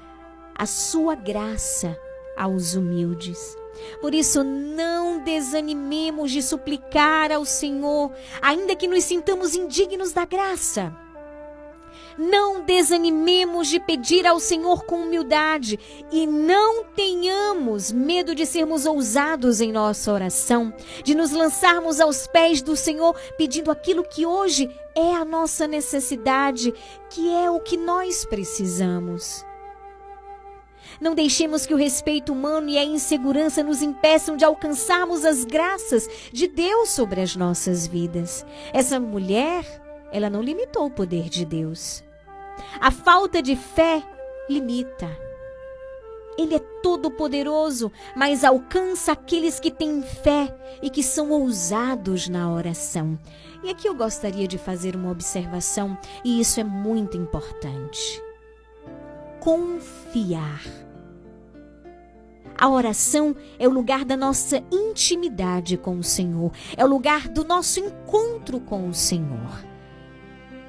a 0.55 0.67
sua 0.67 1.15
graça 1.15 1.99
aos 2.37 2.75
humildes. 2.75 3.57
Por 4.01 4.15
isso, 4.15 4.45
não 4.45 5.19
desanimemos 5.23 6.31
de 6.31 6.43
suplicar 6.43 7.33
ao 7.33 7.45
Senhor, 7.45 8.13
ainda 8.41 8.77
que 8.77 8.89
nos 8.89 9.05
sintamos 9.05 9.55
indignos 9.55 10.13
da 10.13 10.25
graça. 10.25 10.95
Não 12.17 12.61
desanimemos 12.63 13.69
de 13.69 13.81
pedir 13.81 14.25
ao 14.25 14.39
Senhor 14.39 14.85
com 14.85 15.03
humildade 15.03 15.79
e 16.13 16.27
não 16.27 16.85
tenhamos 16.85 17.91
medo 17.91 18.35
de 18.37 18.47
sermos 18.47 18.87
ousados 18.87 19.61
em 19.61 19.73
nossa 19.73 20.13
oração, 20.13 20.73
de 21.03 21.13
nos 21.15 21.33
lançarmos 21.33 22.01
aos 22.01 22.27
pés 22.29 22.63
do 22.63 22.77
Senhor 22.77 23.19
pedindo 23.37 23.71
aquilo 23.71 24.05
que 24.05 24.25
hoje 24.25 24.71
é 24.95 25.13
a 25.15 25.25
nossa 25.25 25.67
necessidade, 25.67 26.73
que 27.11 27.33
é 27.35 27.51
o 27.51 27.59
que 27.59 27.77
nós 27.77 28.25
precisamos. 28.25 29.45
Não 31.05 31.15
deixemos 31.15 31.67
que 31.67 31.75
o 31.75 31.77
respeito 31.77 32.33
humano 32.33 32.71
e 32.71 32.79
a 32.79 32.83
insegurança 32.83 33.63
nos 33.63 33.83
impeçam 33.83 34.39
de 34.39 34.45
alcançarmos 34.47 35.23
as 35.23 35.45
graças 35.45 36.09
de 36.33 36.49
Deus 36.49 36.89
sobre 36.93 37.21
as 37.21 37.37
nossas 37.37 37.87
vidas. 37.87 38.47
Essa 38.73 38.99
mulher, 38.99 39.67
ela 40.11 40.31
não 40.31 40.41
limitou 40.41 40.87
o 40.87 40.91
poder 40.91 41.29
de 41.29 41.45
Deus. 41.45 42.03
A 42.81 42.91
falta 42.91 43.43
de 43.43 43.55
fé 43.55 44.03
limita. 44.49 45.15
Ele 46.39 46.55
é 46.55 46.59
todo-poderoso, 46.83 47.93
mas 48.17 48.43
alcança 48.43 49.13
aqueles 49.13 49.61
que 49.61 49.71
têm 49.71 50.01
fé 50.01 50.57
e 50.81 50.89
que 50.89 51.03
são 51.03 51.31
ousados 51.33 52.31
na 52.31 52.51
oração. 52.51 53.19
E 53.63 53.69
aqui 53.69 53.87
eu 53.87 53.95
gostaria 53.95 54.49
de 54.49 54.57
fazer 54.57 54.97
uma 54.97 55.11
observação, 55.11 55.99
e 56.25 56.41
isso 56.41 56.59
é 56.61 56.65
muito 56.65 57.15
importante. 57.15 58.23
Confiar. 59.39 60.84
A 62.57 62.69
oração 62.69 63.35
é 63.59 63.67
o 63.67 63.71
lugar 63.71 64.05
da 64.05 64.17
nossa 64.17 64.63
intimidade 64.71 65.77
com 65.77 65.99
o 65.99 66.05
Senhor, 66.05 66.53
é 66.77 66.85
o 66.85 66.89
lugar 66.89 67.29
do 67.29 67.45
nosso 67.45 67.81
encontro 67.81 68.61
com 68.61 68.89
o 68.89 68.95
Senhor. 68.95 69.65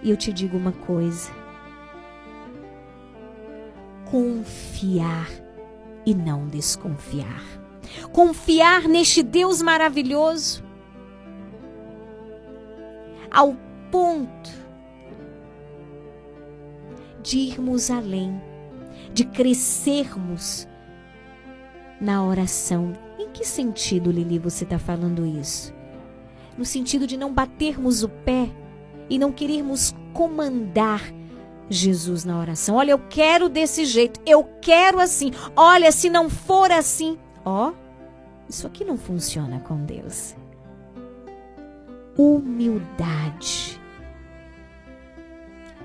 E 0.02 0.10
eu 0.10 0.18
te 0.18 0.34
digo 0.34 0.58
uma 0.58 0.72
coisa: 0.72 1.32
confiar 4.06 5.30
e 6.06 6.14
não 6.14 6.48
desconfiar. 6.48 7.44
Confiar 8.12 8.88
neste 8.88 9.22
Deus 9.22 9.62
maravilhoso 9.62 10.64
ao 13.32 13.56
ponto 13.92 14.50
de 17.22 17.38
irmos 17.38 17.90
além, 17.90 18.42
de 19.14 19.26
crescermos 19.26 20.68
na 22.06 22.24
oração. 22.24 22.94
Em 23.20 23.30
que 23.30 23.44
sentido, 23.44 24.12
Lili, 24.12 24.38
você 24.38 24.64
está 24.64 24.78
falando 24.78 25.26
isso? 25.26 25.74
No 26.56 26.64
sentido 26.64 27.08
de 27.08 27.18
não 27.18 27.34
batermos 27.34 28.04
o 28.04 28.10
pé 28.10 28.50
e 29.10 29.18
não 29.18 29.32
querermos 29.32 29.94
comandar 30.14 31.02
Jesus 31.68 32.24
na 32.24 32.40
oração. 32.40 32.76
Olha, 32.76 32.92
eu 32.92 33.00
quero 33.10 33.50
desse 33.50 33.86
jeito, 33.86 34.22
eu 34.26 34.48
quero 34.62 35.00
assim. 35.00 35.32
Olha, 35.56 35.92
se 35.92 36.10
não 36.10 36.30
for 36.30 36.72
assim, 36.72 37.18
ó, 37.44 37.74
isso 38.48 38.68
aqui 38.68 38.86
não 38.86 38.98
funciona 38.98 39.60
com 39.60 39.84
Deus. 39.84 40.36
Humildade, 42.16 43.82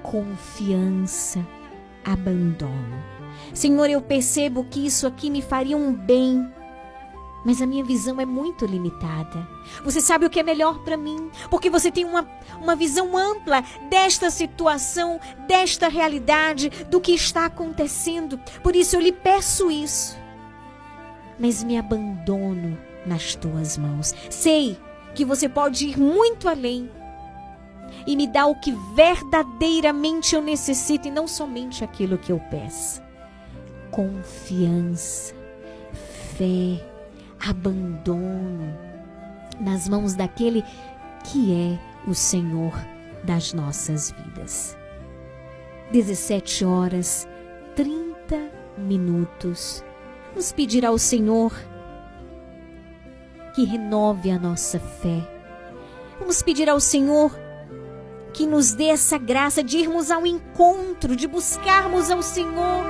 confiança, 0.03 1.45
abandono. 2.05 3.20
Senhor, 3.55 3.89
eu 3.91 4.01
percebo 4.01 4.65
que 4.65 4.87
isso 4.87 5.07
aqui 5.07 5.31
me 5.31 5.43
faria 5.43 5.77
um 5.77 5.93
bem, 5.93 6.49
mas 7.45 7.63
a 7.63 7.67
minha 7.67 7.83
visão 7.85 8.21
é 8.21 8.27
muito 8.27 8.67
limitada. 8.67 9.49
Você 9.85 10.01
sabe 10.01 10.27
o 10.27 10.31
que 10.31 10.39
é 10.41 10.43
melhor 10.43 10.79
para 10.81 10.97
mim, 10.97 11.31
porque 11.51 11.71
você 11.71 11.91
tem 11.91 12.05
uma, 12.05 12.29
uma 12.61 12.77
visão 12.77 13.17
ampla 13.17 13.65
desta 13.89 14.31
situação, 14.31 15.19
desta 15.49 15.89
realidade, 15.89 16.69
do 16.91 17.01
que 17.01 17.13
está 17.13 17.47
acontecendo. 17.47 18.39
Por 18.63 18.77
isso 18.77 18.97
eu 18.97 19.01
lhe 19.01 19.13
peço 19.13 19.71
isso. 19.71 20.19
mas 21.39 21.65
me 21.65 21.79
abandono 21.79 22.77
nas 23.07 23.35
tuas 23.35 23.79
mãos. 23.79 24.15
Sei 24.29 24.79
que 25.15 25.25
você 25.25 25.49
pode 25.49 25.87
ir 25.89 25.99
muito 25.99 26.49
além 26.49 26.91
e 28.07 28.15
me 28.15 28.27
dar 28.27 28.47
o 28.47 28.55
que 28.61 28.73
verdadeiramente 28.95 30.35
eu 30.35 30.43
necessito 30.43 31.09
e 31.09 31.11
não 31.11 31.27
somente 31.27 31.83
aquilo 31.83 32.19
que 32.19 32.31
eu 32.31 32.39
peço. 32.51 33.03
Confiança, 33.91 35.35
fé, 36.37 36.85
abandono 37.49 38.73
nas 39.61 39.89
mãos 39.89 40.15
daquele 40.15 40.65
que 41.25 41.53
é 41.53 42.09
o 42.09 42.15
Senhor 42.15 42.73
das 43.25 43.53
nossas 43.53 44.13
vidas. 44.13 44.77
17 45.93 46.65
horas 46.65 47.29
30 47.75 48.51
minutos. 48.79 49.85
Vamos 50.31 50.53
pedir 50.53 50.87
ao 50.87 50.97
Senhor 50.97 51.53
que 53.55 53.65
renove 53.65 54.31
a 54.31 54.39
nossa 54.39 54.79
fé. 54.79 55.29
Vamos 56.19 56.43
pedir 56.43 56.69
ao 56.69 56.79
Senhor 56.79 57.37
que 58.33 58.47
nos 58.47 58.73
dê 58.73 58.85
essa 58.85 59.19
graça 59.19 59.63
de 59.63 59.79
irmos 59.79 60.11
ao 60.11 60.25
encontro, 60.25 61.17
de 61.17 61.27
buscarmos 61.27 62.11
ao 62.11 62.23
Senhor 62.23 62.85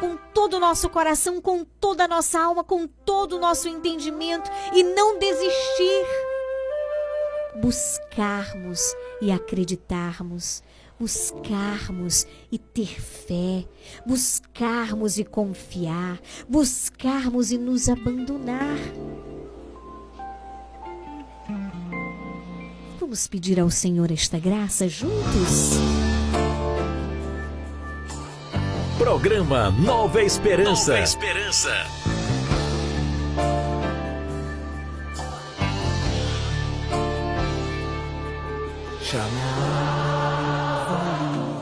com 0.00 0.16
todo 0.34 0.54
o 0.54 0.60
nosso 0.60 0.88
coração, 0.88 1.40
com 1.40 1.64
toda 1.64 2.04
a 2.04 2.08
nossa 2.08 2.40
alma, 2.40 2.64
com 2.64 2.86
todo 2.86 3.36
o 3.36 3.38
nosso 3.38 3.68
entendimento 3.68 4.50
e 4.72 4.82
não 4.82 5.18
desistir. 5.18 6.06
Buscarmos 7.60 8.94
e 9.20 9.30
acreditarmos, 9.30 10.62
buscarmos 10.98 12.26
e 12.50 12.58
ter 12.58 13.00
fé, 13.00 13.66
buscarmos 14.06 15.18
e 15.18 15.24
confiar, 15.24 16.18
buscarmos 16.48 17.52
e 17.52 17.58
nos 17.58 17.88
abandonar. 17.88 18.78
Vamos 22.98 23.26
pedir 23.26 23.58
ao 23.58 23.70
Senhor 23.70 24.10
esta 24.10 24.38
graça 24.38 24.88
juntos? 24.88 26.09
Programa 29.00 29.70
Nova 29.70 30.22
Esperança. 30.22 30.92
Nova 30.92 31.02
Esperança. 31.02 31.70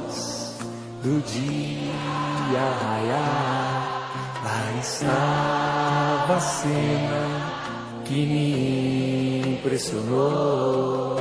Luz 0.02 0.56
do 1.04 1.22
dia 1.22 2.60
raiar, 2.82 4.10
lá 4.42 4.80
estava 4.80 6.34
a 6.34 6.40
cena 6.40 8.02
que 8.04 8.26
me 8.26 9.52
impressionou. 9.52 11.20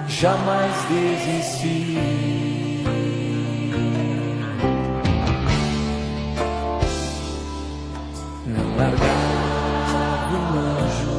jamais 0.08 0.74
desisti. 0.88 1.98
Não 8.46 8.76
largava 8.76 10.32
o 10.32 10.58
anjo, 10.58 11.16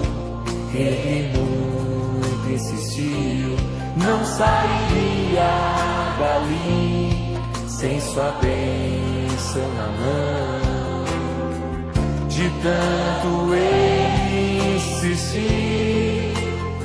ele 0.73 1.37
muito 1.37 2.49
insistiu, 2.51 3.55
não 3.97 4.25
sairia 4.25 5.51
dali 6.17 7.37
sem 7.67 8.01
sua 8.01 8.31
bênção 8.41 9.67
na 9.75 9.87
mão. 9.99 10.59
De 12.27 12.49
tanto 12.63 13.53
ele 13.53 14.18
insistir, 14.59 16.33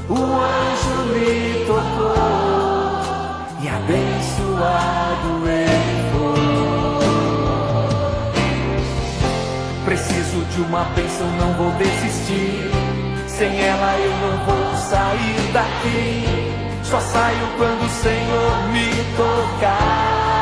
o 0.08 0.14
anjo 0.14 1.12
lhe 1.12 1.64
tocou 1.66 2.54
e 3.60 3.68
abençoado 3.68 5.48
ele 5.48 5.94
foi. 6.12 6.44
Preciso 9.84 10.44
de 10.46 10.60
uma 10.62 10.84
bênção, 10.96 11.26
não 11.38 11.52
vou 11.54 11.70
desistir. 11.72 12.70
Sem 13.26 13.60
ela 13.60 13.96
eu 13.98 14.10
não 14.10 14.44
vou 14.44 14.76
sair 14.76 15.52
daqui. 15.52 16.24
Só 16.84 17.00
saio 17.00 17.48
quando 17.56 17.84
o 17.84 17.88
Senhor 17.88 18.68
me 18.72 18.88
tocar. 19.16 20.34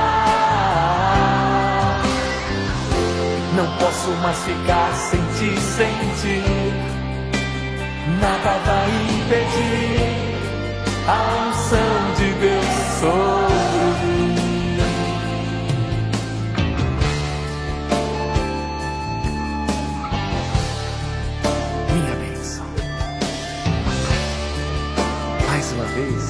Não 3.57 3.67
posso 3.79 4.11
mais 4.23 4.39
ficar 4.45 4.93
sem 4.95 5.21
ti, 5.39 5.59
sem 5.61 5.95
ti. 6.21 6.92
Nada 8.21 8.59
vai 8.67 8.91
impedir 9.17 10.13
a 11.07 11.11
unção 11.49 12.15
de 12.17 12.29
Deus 12.35 12.65
sobre 13.01 14.15
mim. 14.15 14.79
Minha 21.93 22.15
bênção. 22.17 22.67
Mais 25.49 25.67
uma 25.73 25.85
vez. 25.85 26.25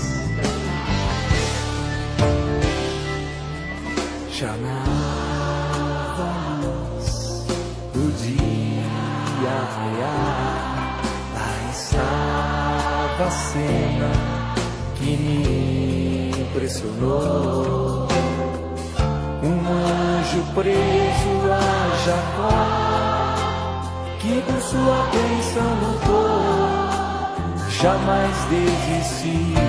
Chamava 4.31 4.92
cena 13.33 14.11
que 14.97 15.17
me 15.17 16.31
impressionou. 16.43 18.09
Um 19.43 19.59
anjo 19.69 20.43
preso 20.55 21.33
a 21.51 21.61
Jacó, 22.05 22.57
que 24.21 24.35
por 24.43 24.61
sua 24.61 24.99
bênção 25.13 25.71
lutou, 25.83 26.51
jamais 27.69 28.37
desisti. 28.51 29.62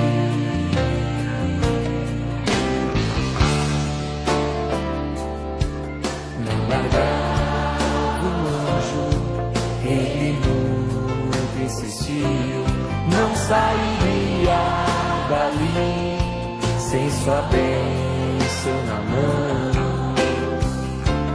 Sairia 13.53 14.61
dali 15.29 16.17
sem 16.79 17.05
sua 17.11 17.41
bênção 17.53 18.77
na 18.87 18.97
mão. 19.11 20.13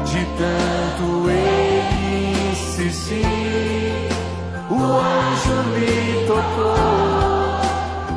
De 0.04 0.22
tanto 0.40 1.06
ele 1.30 2.50
insistir, 2.50 4.08
o 4.68 4.80
anjo 5.20 5.58
lhe 5.76 6.26
tocou 6.26 6.76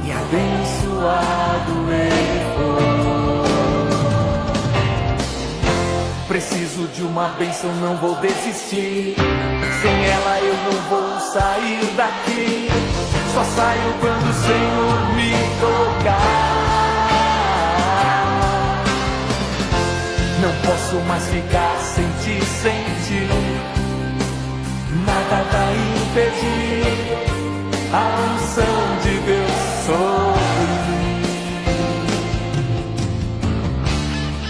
e 0.04 0.08
abençoado 0.12 1.74
ele 1.92 2.42
foi. 2.56 2.92
Preciso 6.28 6.88
de 6.88 7.04
uma 7.04 7.28
bênção, 7.38 7.72
não 7.76 7.98
vou 7.98 8.16
desistir. 8.16 9.16
Sem 9.82 10.06
ela 10.06 10.40
eu 10.40 10.56
não 10.66 10.82
vou 10.90 11.20
sair 11.20 11.86
daqui. 11.96 13.01
Só 13.34 13.44
saio 13.46 13.94
quando 14.02 14.30
o 14.30 14.34
Senhor 14.34 15.16
me 15.16 15.32
tocar. 15.62 16.52
Não 20.42 20.54
posso 20.66 20.96
mais 21.08 21.24
ficar 21.28 21.78
sem 21.80 22.06
ti, 22.24 22.46
sem 22.46 22.84
ti. 23.08 23.28
Nada 25.06 25.44
vai 25.50 25.76
impedir 26.02 27.32
a 27.94 28.04
unção 28.34 28.78
de 29.02 29.14
Deus 29.20 29.58
sobre 29.86 30.66
mim. 30.88 31.22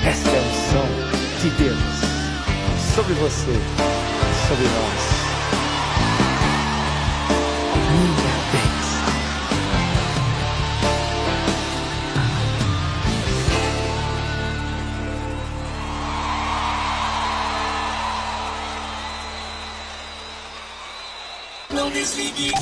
Esta 0.07 0.29
é 0.29 0.37
a 0.37 0.41
unção 0.41 0.87
de 1.41 1.49
Deus 1.51 2.01
sobre 2.95 3.13
você, 3.13 3.53
sobre 4.47 4.65
nós. 4.65 5.20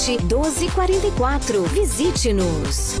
1244. 0.00 1.62
Visite-nos. 1.68 3.00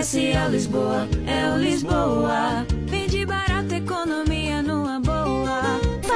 Comercial 0.00 0.50
Lisboa, 0.50 1.06
é 1.26 1.52
o 1.52 1.58
Lisboa. 1.58 2.66
Vende 2.86 3.26
barato, 3.26 3.74
economia. 3.74 4.19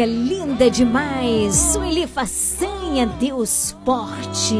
Música 0.00 0.06
linda 0.06 0.70
demais. 0.70 1.54
Sueli 1.54 2.06
Façanha, 2.06 3.06
Deus 3.06 3.76
Forte. 3.84 4.56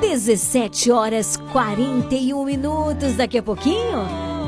17 0.00 0.90
horas 0.90 1.36
41 1.52 2.44
minutos. 2.44 3.14
Daqui 3.16 3.38
a 3.38 3.42
pouquinho 3.42 4.06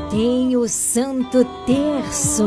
tem 0.09 0.55
o 0.55 0.67
Santo 0.67 1.45
Terço. 1.65 2.45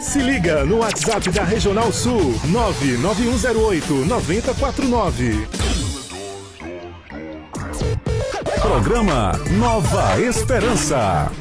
Se 0.00 0.20
liga 0.20 0.64
no 0.64 0.78
WhatsApp 0.78 1.28
da 1.30 1.42
Regional 1.42 1.92
Sul 1.92 2.34
99108 2.44 3.92
9049. 4.06 5.63
Programa 8.84 9.32
Nova 9.58 10.20
Esperança. 10.20 11.32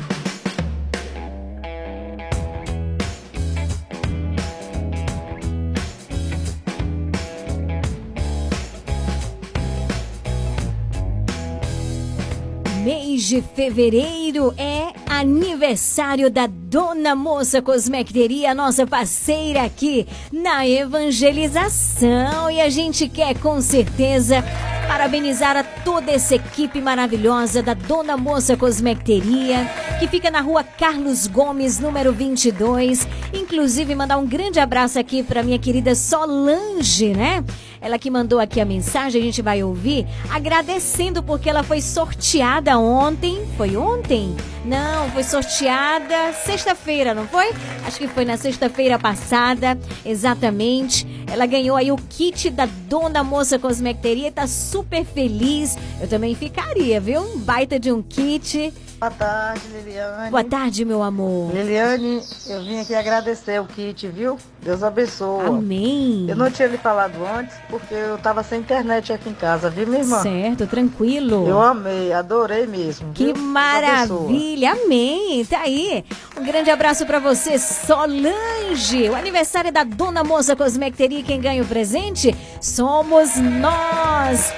Mês 12.81 13.23
de 13.23 13.41
fevereiro 13.41 14.53
é 14.57 14.93
aniversário 15.05 16.31
da 16.31 16.47
Dona 16.47 17.13
Moça 17.13 17.61
Cosmecteria, 17.61 18.55
nossa 18.55 18.87
parceira 18.87 19.63
aqui 19.63 20.07
na 20.31 20.65
evangelização. 20.65 22.49
E 22.49 22.61
a 22.61 22.69
gente 22.69 23.09
quer 23.09 23.37
com 23.37 23.59
certeza 23.59 24.41
parabenizar 24.87 25.55
a 25.55 25.63
toda 25.63 26.11
essa 26.11 26.35
equipe 26.35 26.81
maravilhosa 26.81 27.61
da 27.61 27.73
Dona 27.73 28.17
Moça 28.17 28.57
Cosmecteria, 28.57 29.65
que 29.99 30.07
fica 30.07 30.29
na 30.29 30.41
rua 30.41 30.63
Carlos 30.63 31.27
Gomes, 31.27 31.79
número 31.79 32.11
22. 32.11 33.07
Inclusive, 33.33 33.95
mandar 33.95 34.17
um 34.17 34.25
grande 34.25 34.59
abraço 34.59 34.99
aqui 34.99 35.23
para 35.23 35.43
minha 35.43 35.59
querida 35.59 35.95
Solange, 35.95 37.13
né? 37.13 37.43
Ela 37.83 37.99
que 37.99 38.09
mandou 38.09 38.39
aqui 38.39 38.61
a 38.61 38.65
mensagem, 38.65 39.21
a 39.21 39.25
gente 39.25 39.41
vai 39.41 39.61
ouvir, 39.61 40.07
agradecendo 40.31 41.21
porque 41.21 41.49
ela 41.49 41.63
foi 41.63 41.81
sorteada 41.81 42.79
ontem. 42.79 43.45
Foi 43.57 43.75
ontem? 43.75 44.33
Não, 44.63 45.09
foi 45.11 45.21
sorteada 45.21 46.31
sexta-feira, 46.31 47.13
não 47.13 47.27
foi? 47.27 47.51
Acho 47.85 47.97
que 47.97 48.07
foi 48.07 48.23
na 48.23 48.37
sexta-feira 48.37 48.97
passada, 48.97 49.77
exatamente. 50.05 51.05
Ela 51.29 51.45
ganhou 51.45 51.75
aí 51.75 51.91
o 51.91 51.97
kit 51.97 52.49
da 52.49 52.65
Dona 52.65 53.21
Moça 53.21 53.59
Cosmecteria 53.59 54.29
e 54.29 54.31
tá 54.31 54.47
super 54.47 55.03
feliz. 55.03 55.77
Eu 55.99 56.07
também 56.07 56.33
ficaria, 56.35 57.01
viu? 57.01 57.19
Um 57.19 57.37
baita 57.37 57.77
de 57.77 57.91
um 57.91 58.01
kit. 58.01 58.73
Boa 58.97 59.11
tarde, 59.11 59.61
Liliane. 59.73 60.31
Boa 60.31 60.43
tarde, 60.45 60.85
meu 60.85 61.03
amor. 61.03 61.53
Liliane, 61.53 62.21
eu 62.47 62.63
vim 62.63 62.79
aqui 62.79 62.95
agradecer 62.95 63.59
o 63.59 63.65
kit, 63.65 64.07
viu? 64.07 64.37
Deus 64.63 64.81
abençoa. 64.81 65.47
Amém. 65.47 66.25
Eu 66.27 66.35
não 66.35 66.49
tinha 66.49 66.67
lhe 66.67 66.77
falado 66.77 67.15
antes 67.37 67.55
porque 67.69 67.93
eu 67.93 68.17
tava 68.17 68.41
sem 68.43 68.59
internet 68.61 69.11
aqui 69.11 69.29
em 69.29 69.33
casa, 69.33 69.69
viu, 69.69 69.85
minha 69.85 70.01
irmã? 70.01 70.21
Certo, 70.21 70.65
tranquilo. 70.65 71.47
Eu 71.47 71.61
amei, 71.61 72.13
adorei 72.13 72.65
mesmo. 72.65 73.11
Que 73.13 73.33
viu? 73.33 73.35
Maravilha, 73.35 74.71
amém. 74.71 75.43
Tá 75.45 75.59
aí. 75.61 76.05
Um 76.39 76.43
grande 76.43 76.69
abraço 76.69 77.05
pra 77.05 77.19
você, 77.19 77.59
Solange. 77.59 79.09
O 79.09 79.15
aniversário 79.15 79.71
da 79.71 79.83
Dona 79.83 80.23
Moça 80.23 80.55
Cosmecteria, 80.55 81.23
quem 81.23 81.41
ganha 81.41 81.61
o 81.61 81.65
presente 81.65 82.33
somos 82.61 83.35
nós. 83.35 84.53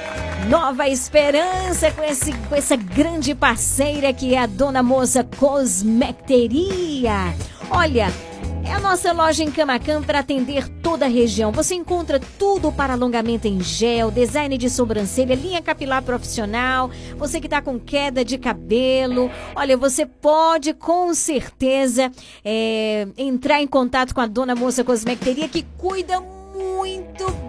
Nova 0.50 0.88
Esperança 0.88 1.90
com, 1.92 2.04
esse, 2.04 2.32
com 2.32 2.56
essa 2.56 2.76
grande 2.76 3.34
parceira 3.34 4.14
que 4.14 4.36
é 4.36 4.40
a 4.40 4.46
Dona 4.46 4.84
Moça 4.84 5.24
Cosmecteria. 5.38 7.34
Olha, 7.72 8.14
é 8.66 8.74
a 8.74 8.80
nossa 8.80 9.12
loja 9.12 9.44
em 9.44 9.52
Camacan 9.52 10.02
para 10.02 10.20
atender 10.20 10.68
toda 10.82 11.06
a 11.06 11.10
região. 11.10 11.52
Você 11.52 11.76
encontra 11.76 12.20
tudo 12.40 12.72
para 12.72 12.94
alongamento 12.94 13.48
em 13.48 13.62
gel, 13.62 14.10
design 14.10 14.58
de 14.58 14.70
sobrancelha, 14.70 15.36
linha 15.36 15.62
capilar 15.62 16.02
profissional. 16.02 16.90
Você 17.18 17.40
que 17.40 17.48
está 17.48 17.62
com 17.62 17.80
queda 17.80 18.26
de 18.26 18.38
cabelo, 18.38 19.30
olha, 19.56 19.78
você 19.78 20.06
pode 20.06 20.74
com 20.74 21.14
certeza 21.14 22.12
é, 22.44 23.08
entrar 23.18 23.62
em 23.62 23.68
contato 23.68 24.14
com 24.14 24.22
a 24.22 24.28
Dona 24.28 24.56
Moça 24.56 24.84
Cosmecteria 24.84 25.48
que 25.48 25.64
cuida 25.78 26.20
muito 26.20 26.35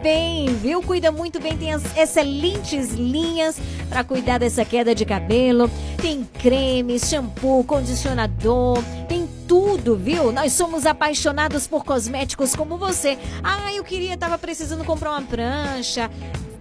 bem, 0.06 0.54
viu? 0.54 0.80
Cuida 0.82 1.10
muito 1.10 1.40
bem, 1.40 1.56
tem 1.56 1.74
as 1.74 1.82
excelentes 1.96 2.92
linhas 2.92 3.58
para 3.88 4.04
cuidar 4.04 4.38
dessa 4.38 4.64
queda 4.64 4.94
de 4.94 5.04
cabelo. 5.04 5.68
Tem 6.00 6.22
creme, 6.22 6.96
shampoo, 6.96 7.64
condicionador, 7.64 8.78
tem 9.08 9.28
tudo, 9.48 9.96
viu? 9.96 10.30
Nós 10.30 10.52
somos 10.52 10.86
apaixonados 10.86 11.66
por 11.66 11.84
cosméticos 11.84 12.54
como 12.54 12.78
você. 12.78 13.18
Ah, 13.42 13.74
eu 13.74 13.82
queria, 13.82 14.16
tava 14.16 14.38
precisando 14.38 14.84
comprar 14.84 15.10
uma 15.10 15.22
prancha. 15.22 16.08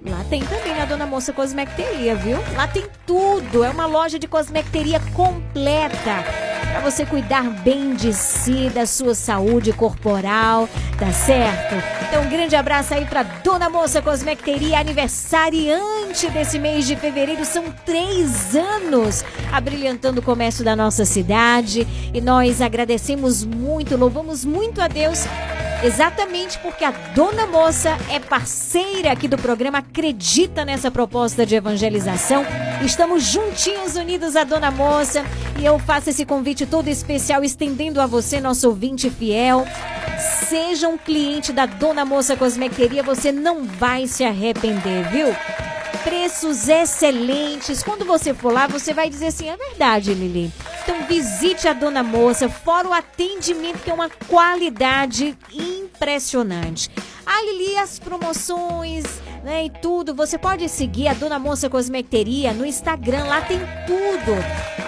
Lá 0.08 0.24
tem 0.30 0.42
também 0.42 0.80
a 0.80 0.86
Dona 0.86 1.08
Moça 1.08 1.34
Cosmecteria, 1.34 2.16
viu? 2.16 2.38
Lá 2.56 2.68
tem 2.68 2.86
tudo. 3.08 3.64
É 3.64 3.70
uma 3.70 3.88
loja 3.88 4.20
de 4.20 4.28
cosmecteria 4.28 5.00
completa 5.14 6.24
para 6.72 6.80
você 6.82 7.06
cuidar 7.06 7.44
bem 7.62 7.96
de 7.96 8.14
si, 8.14 8.70
da 8.70 8.86
sua 8.86 9.16
saúde 9.16 9.72
corporal, 9.74 10.70
tá 11.00 11.12
certo? 11.12 11.76
Então, 12.08 12.24
um 12.24 12.30
grande 12.30 12.56
abraço 12.56 12.94
aí 12.94 13.06
para 13.06 13.24
Dona 13.24 13.70
Moça 13.70 14.02
Cosmecteria, 14.02 14.80
aniversariante 14.80 16.30
desse 16.30 16.60
mês 16.60 16.86
de 16.86 16.96
fevereiro. 16.96 17.46
São 17.46 17.64
três 17.86 18.56
anos 18.56 19.24
abrilhantando 19.52 20.20
o 20.20 20.24
comércio 20.24 20.66
da 20.66 20.76
nossa 20.76 21.06
cidade 21.06 21.88
e 22.14 22.22
nós 22.22 22.62
agradecemos 22.62 23.44
muito, 23.44 23.98
louvamos 23.98 24.46
muito 24.46 24.82
a 24.82 24.88
Deus 24.88 25.26
Exatamente 25.84 26.58
porque 26.60 26.84
a 26.84 26.90
Dona 27.14 27.46
Moça 27.46 27.96
é 28.10 28.20
parceira 28.20 29.12
aqui 29.12 29.28
do 29.28 29.38
programa, 29.38 29.84
acredita 29.96 30.66
nessa 30.66 30.92
proposta 30.92 31.46
de 31.46 31.56
evangelização. 31.56 32.46
Estamos 32.84 33.24
juntinhos, 33.24 33.96
unidos 33.96 34.36
à 34.36 34.44
Dona 34.44 34.70
Moça. 34.70 35.24
E 35.58 35.64
eu 35.64 35.80
faço 35.80 36.10
esse 36.10 36.26
convite 36.26 36.66
todo 36.66 36.90
especial, 36.90 37.46
estendendo 37.46 38.02
a 38.02 38.06
você, 38.06 38.42
nosso 38.42 38.68
ouvinte 38.68 39.10
fiel. 39.10 39.66
Seja 40.50 40.90
um 40.90 40.98
cliente 40.98 41.54
da 41.54 41.66
Dona 41.66 42.04
Moça 42.04 42.36
Cosmecteria, 42.36 43.04
você 43.04 43.32
não 43.32 43.64
vai 43.64 44.06
se 44.06 44.26
arrepender, 44.26 45.10
viu? 45.10 45.34
Preços 46.06 46.70
excelentes. 46.70 47.82
Quando 47.82 48.06
você 48.06 48.32
for 48.32 48.54
lá, 48.54 48.68
você 48.68 48.94
vai 48.94 49.10
dizer 49.10 49.26
assim: 49.28 49.50
é 49.50 49.58
verdade, 49.58 50.14
Lili. 50.14 50.54
Então 50.84 51.04
visite 51.08 51.68
a 51.68 51.74
Dona 51.74 52.04
Moça, 52.04 52.48
fora 52.48 52.88
o 52.88 52.94
atendimento, 52.94 53.80
que 53.80 53.90
é 53.90 53.94
uma 53.94 54.10
qualidade 54.28 55.36
impressionante. 55.52 56.92
Ah, 57.26 57.42
Lili, 57.42 57.76
as 57.78 57.98
promoções, 57.98 59.04
né, 59.44 59.66
e 59.66 59.70
tudo. 59.82 60.14
Você 60.14 60.38
pode 60.38 60.70
seguir 60.70 61.08
a 61.08 61.16
Dona 61.16 61.40
Moça 61.40 61.72
Cosmecteria 61.72 62.54
no 62.54 62.64
Instagram, 62.64 63.26
lá 63.26 63.42
tem 63.42 63.60
tudo. 63.88 64.36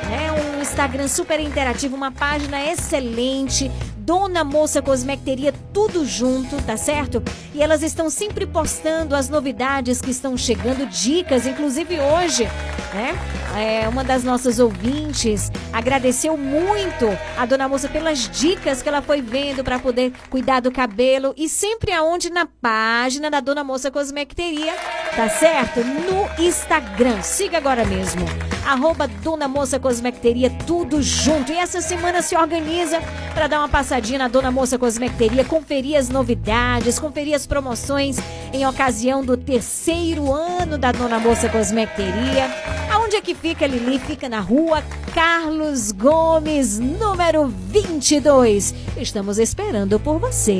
Né, 0.07 0.31
um 0.31 0.61
Instagram 0.61 1.07
super 1.07 1.39
interativo, 1.39 1.95
uma 1.95 2.11
página 2.11 2.63
excelente. 2.63 3.71
Dona 4.07 4.41
Moça 4.41 4.81
Cosmecteria, 4.81 5.53
tudo 5.73 6.05
junto, 6.05 6.55
tá 6.63 6.77
certo? 6.77 7.21
E 7.53 7.61
elas 7.61 7.83
estão 7.83 8.09
sempre 8.09 8.45
postando 8.45 9.13
as 9.13 9.27
novidades 9.27 9.99
que 9.99 10.11
estão 10.11 10.37
chegando, 10.37 10.85
dicas, 10.85 11.45
inclusive 11.45 11.99
hoje, 11.99 12.45
né? 12.93 13.13
É, 13.57 13.89
uma 13.89 14.05
das 14.05 14.23
nossas 14.23 14.59
ouvintes 14.59 15.51
agradeceu 15.73 16.37
muito 16.37 17.05
a 17.37 17.45
Dona 17.45 17.67
Moça 17.67 17.89
pelas 17.89 18.29
dicas 18.29 18.81
que 18.81 18.87
ela 18.87 19.01
foi 19.01 19.21
vendo 19.21 19.61
para 19.61 19.77
poder 19.77 20.13
cuidar 20.29 20.61
do 20.61 20.71
cabelo 20.71 21.33
e 21.35 21.49
sempre 21.49 21.91
aonde 21.91 22.29
na 22.29 22.45
página 22.45 23.29
da 23.29 23.41
Dona 23.41 23.63
Moça 23.63 23.91
Cosmecteria, 23.91 24.73
tá 25.17 25.27
certo? 25.27 25.81
No 25.81 26.45
Instagram. 26.45 27.21
Siga 27.23 27.57
agora 27.57 27.83
mesmo. 27.83 28.25
Arroba 28.65 29.07
Dona 29.07 29.47
Moça 29.47 29.79
Cosmecteria, 29.79 30.49
tudo 30.65 31.01
junto. 31.01 31.51
E 31.51 31.57
essa 31.57 31.81
semana 31.81 32.21
se 32.21 32.35
organiza 32.35 33.01
para 33.33 33.47
dar 33.47 33.59
uma 33.59 33.69
passadinha 33.97 34.19
na 34.19 34.27
Dona 34.27 34.51
Moça 34.51 34.77
Cosmecteria, 34.77 35.43
conferir 35.43 35.97
as 35.97 36.07
novidades, 36.07 36.99
conferir 36.99 37.33
as 37.33 37.47
promoções 37.47 38.17
em 38.53 38.65
ocasião 38.67 39.25
do 39.25 39.35
terceiro 39.35 40.31
ano 40.31 40.77
da 40.77 40.91
Dona 40.91 41.19
Moça 41.19 41.49
Cosmecteria. 41.49 42.47
Aonde 42.91 43.15
é 43.15 43.21
que 43.21 43.33
fica, 43.33 43.65
Lili? 43.65 43.97
Fica 43.97 44.29
na 44.29 44.39
rua 44.39 44.83
Carlos 45.15 45.91
Gomes, 45.91 46.77
número 46.77 47.47
22. 47.47 48.75
Estamos 48.97 49.39
esperando 49.39 49.99
por 49.99 50.19
você. 50.19 50.59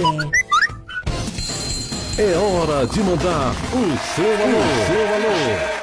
É 2.17 2.35
hora 2.35 2.88
de 2.88 2.99
mandar 3.01 3.51
o 3.51 4.15
seu 4.15 4.33
alô. 4.33 4.57
O 4.57 4.88
seu 4.88 5.07
alô. 5.13 5.77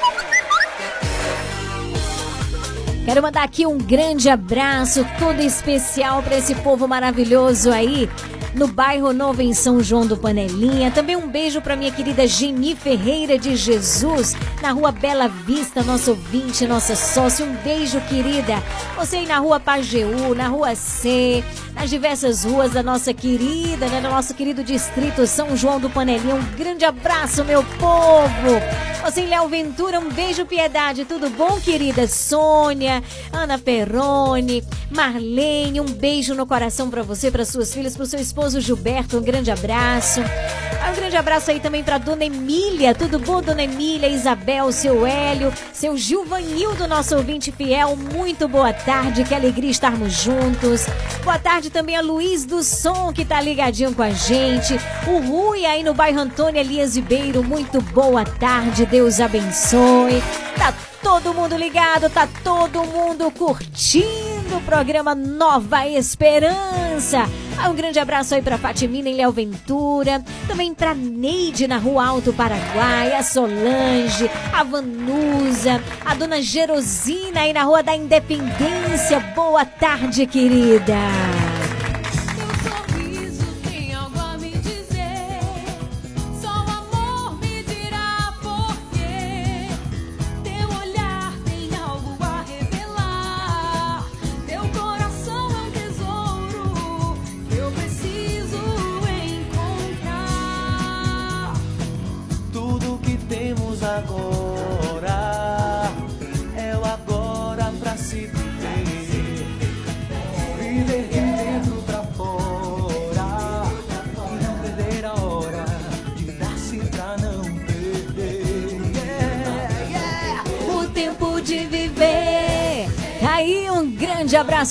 Quero 3.05 3.21
mandar 3.21 3.43
aqui 3.43 3.67
um 3.67 3.77
grande 3.77 4.29
abraço 4.29 5.05
todo 5.19 5.39
especial 5.39 6.23
para 6.23 6.37
esse 6.37 6.55
povo 6.55 6.87
maravilhoso 6.87 7.71
aí 7.71 8.09
no 8.55 8.67
bairro 8.67 9.11
Novo 9.11 9.41
em 9.41 9.53
São 9.53 9.83
João 9.83 10.07
do 10.07 10.15
Panelinha. 10.15 10.89
Também 10.89 11.15
um 11.15 11.27
beijo 11.27 11.61
para 11.61 11.75
minha 11.75 11.91
querida 11.91 12.25
Geni 12.25 12.75
Ferreira 12.75 13.37
de 13.37 13.55
Jesus, 13.55 14.35
na 14.61 14.71
rua 14.71 14.91
Bela 14.91 15.27
Vista, 15.27 15.83
nosso 15.83 16.11
ouvinte, 16.11 16.65
nossa 16.65 16.95
sócia. 16.95 17.45
Um 17.45 17.55
beijo, 17.57 17.99
querida. 18.01 18.63
Você 18.95 19.17
aí 19.17 19.27
na 19.27 19.39
rua 19.39 19.59
Pajeú, 19.59 20.33
na 20.33 20.47
rua 20.47 20.73
C, 20.73 21.43
nas 21.73 21.89
diversas 21.89 22.45
ruas 22.45 22.71
da 22.71 22.81
nossa 22.81 23.13
querida, 23.13 23.87
né, 23.87 23.99
do 23.99 24.09
nosso 24.09 24.33
querido 24.33 24.63
distrito 24.63 25.27
São 25.27 25.55
João 25.57 25.79
do 25.79 25.89
Panelinha. 25.89 26.35
Um 26.35 26.57
grande 26.57 26.85
abraço, 26.85 27.43
meu 27.43 27.63
povo. 27.63 28.61
Você 29.03 29.21
em 29.21 29.27
Léo 29.27 29.47
Ventura, 29.47 29.99
um 29.99 30.09
beijo, 30.09 30.47
piedade. 30.47 31.05
Tudo 31.05 31.29
bom, 31.29 31.59
querida? 31.61 32.07
Sônia, 32.07 33.03
Ana 33.31 33.59
Perrone, 33.59 34.63
Marlene, 34.89 35.79
um 35.79 35.85
beijo 35.85 36.33
no 36.33 36.47
coração 36.47 36.89
para 36.89 37.03
você, 37.03 37.29
para 37.29 37.45
suas 37.45 37.71
filhas, 37.71 37.95
para 37.95 38.03
o 38.03 38.07
seu 38.07 38.19
esposo 38.19 38.44
Gilberto. 38.49 39.17
Um 39.17 39.21
grande 39.21 39.51
abraço. 39.51 40.21
Um 40.21 40.95
grande 40.95 41.17
abraço 41.17 41.51
aí 41.51 41.59
também 41.59 41.83
para 41.83 41.97
dona 41.97 42.23
Emília. 42.23 42.95
Tudo 42.95 43.19
bom, 43.19 43.41
dona 43.41 43.63
Emília, 43.63 44.07
Isabel, 44.07 44.71
seu 44.71 45.05
Hélio, 45.05 45.51
seu 45.73 45.97
Gilvanildo, 45.97 46.87
nosso 46.87 47.17
ouvinte 47.17 47.51
fiel. 47.51 47.95
Muito 47.95 48.47
boa 48.47 48.71
tarde, 48.71 49.23
que 49.23 49.35
alegria 49.35 49.71
estarmos 49.71 50.13
juntos. 50.13 50.85
Boa 51.23 51.37
tarde 51.37 51.69
também 51.69 51.97
a 51.97 52.01
Luiz 52.01 52.45
do 52.45 52.63
Som, 52.63 53.11
que 53.11 53.25
tá 53.25 53.41
ligadinho 53.41 53.93
com 53.93 54.03
a 54.03 54.11
gente. 54.11 54.79
O 55.07 55.19
Rui 55.19 55.65
aí 55.65 55.83
no 55.83 55.93
bairro 55.93 56.19
Antônio 56.19 56.61
Elias 56.61 56.95
Ribeiro. 56.95 57.43
Muito 57.43 57.81
boa 57.81 58.23
tarde, 58.23 58.85
Deus 58.85 59.19
abençoe. 59.19 60.23
Tá 60.57 60.73
todo 61.03 61.33
mundo 61.33 61.57
ligado, 61.57 62.09
tá 62.09 62.27
todo 62.43 62.85
mundo 62.85 63.29
curtindo 63.31 64.57
o 64.57 64.61
programa 64.61 65.13
Nova 65.13 65.87
Esperança. 65.87 67.27
Ah, 67.57 67.69
Um 67.69 67.75
grande 67.75 67.99
abraço 67.99 68.35
aí 68.35 68.41
pra 68.41 68.57
Fatimina 68.57 69.09
em 69.09 69.15
Léo 69.15 69.31
Ventura, 69.31 70.21
também 70.47 70.73
pra 70.73 70.93
Neide 70.93 71.67
na 71.67 71.77
Rua 71.77 72.05
Alto 72.05 72.33
Paraguai, 72.33 73.13
a 73.13 73.23
Solange, 73.23 74.29
a 74.53 74.63
Vanusa, 74.63 75.81
a 76.05 76.13
dona 76.15 76.41
Gerosina 76.41 77.41
aí 77.41 77.53
na 77.53 77.63
Rua 77.63 77.81
da 77.81 77.95
Independência. 77.95 79.19
Boa 79.35 79.65
tarde, 79.65 80.25
querida. 80.25 80.95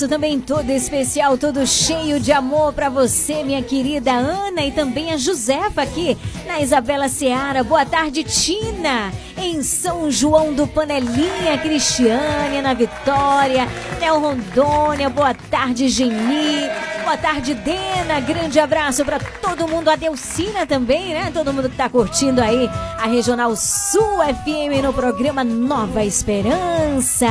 Abraço 0.05 0.07
também 0.07 0.39
todo 0.39 0.69
especial, 0.69 1.37
todo 1.37 1.65
cheio 1.65 2.19
de 2.19 2.31
amor 2.31 2.73
pra 2.73 2.89
você, 2.89 3.43
minha 3.43 3.61
querida 3.61 4.11
Ana 4.11 4.63
e 4.63 4.71
também 4.71 5.11
a 5.11 5.17
Josefa 5.17 5.81
aqui 5.81 6.17
na 6.45 6.59
Isabela 6.59 7.09
Seara. 7.09 7.63
Boa 7.63 7.85
tarde, 7.85 8.23
Tina, 8.23 9.11
em 9.37 9.61
São 9.61 10.09
João 10.09 10.53
do 10.53 10.67
Panelinha, 10.67 11.57
Cristiane, 11.61 12.61
na 12.61 12.73
Vitória, 12.73 13.67
Nel 13.99 14.19
Rondônia. 14.19 15.09
Boa 15.09 15.33
tarde, 15.33 15.89
Geni. 15.89 16.69
Boa 17.03 17.17
tarde, 17.17 17.53
Dena. 17.53 18.19
Grande 18.19 18.59
abraço 18.59 19.03
pra 19.05 19.19
todo 19.19 19.67
mundo. 19.67 19.89
A 19.89 19.95
Delcina 19.95 20.65
também, 20.65 21.13
né? 21.13 21.31
Todo 21.33 21.53
mundo 21.53 21.69
que 21.69 21.75
tá 21.75 21.89
curtindo 21.89 22.41
aí 22.41 22.69
a 22.97 23.07
Regional 23.07 23.55
Sul 23.55 24.17
FM 24.43 24.83
no 24.83 24.93
programa 24.93 25.43
Nova 25.43 26.03
Esperança. 26.03 27.27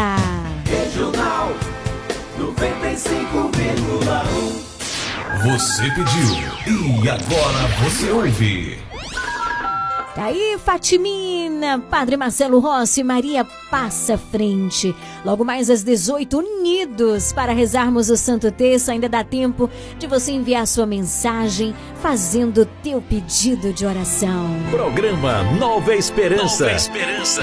Regional 0.67 1.51
95,1. 2.65 2.73
Você 5.45 5.83
pediu 5.91 7.03
e 7.05 7.09
agora 7.11 7.69
você 7.83 8.11
ouve. 8.11 8.79
Tá 10.15 10.27
aí, 10.27 10.57
Fatimina, 10.65 11.79
Padre 11.91 12.17
Marcelo 12.17 12.61
Rossi, 12.61 13.03
Maria 13.03 13.45
Passa 13.71 14.17
Frente. 14.17 14.97
Logo 15.25 15.45
mais 15.45 15.69
às 15.69 15.83
18, 15.83 16.39
unidos 16.39 17.35
para 17.35 17.53
rezarmos 17.53 18.09
o 18.09 18.17
Santo 18.17 18.51
Terço. 18.51 18.91
Ainda 18.93 19.11
dá 19.11 19.23
tempo 19.23 19.69
de 19.99 20.07
você 20.07 20.33
enviar 20.33 20.67
sua 20.67 20.87
mensagem 20.87 21.75
fazendo 22.01 22.63
o 22.63 22.67
teu 22.83 23.03
pedido 23.03 23.75
de 23.75 23.85
oração. 23.85 24.49
Programa 24.71 25.43
Nova 25.59 25.95
Esperança. 25.95 26.65
Nova 26.65 26.77
Esperança. 26.77 27.43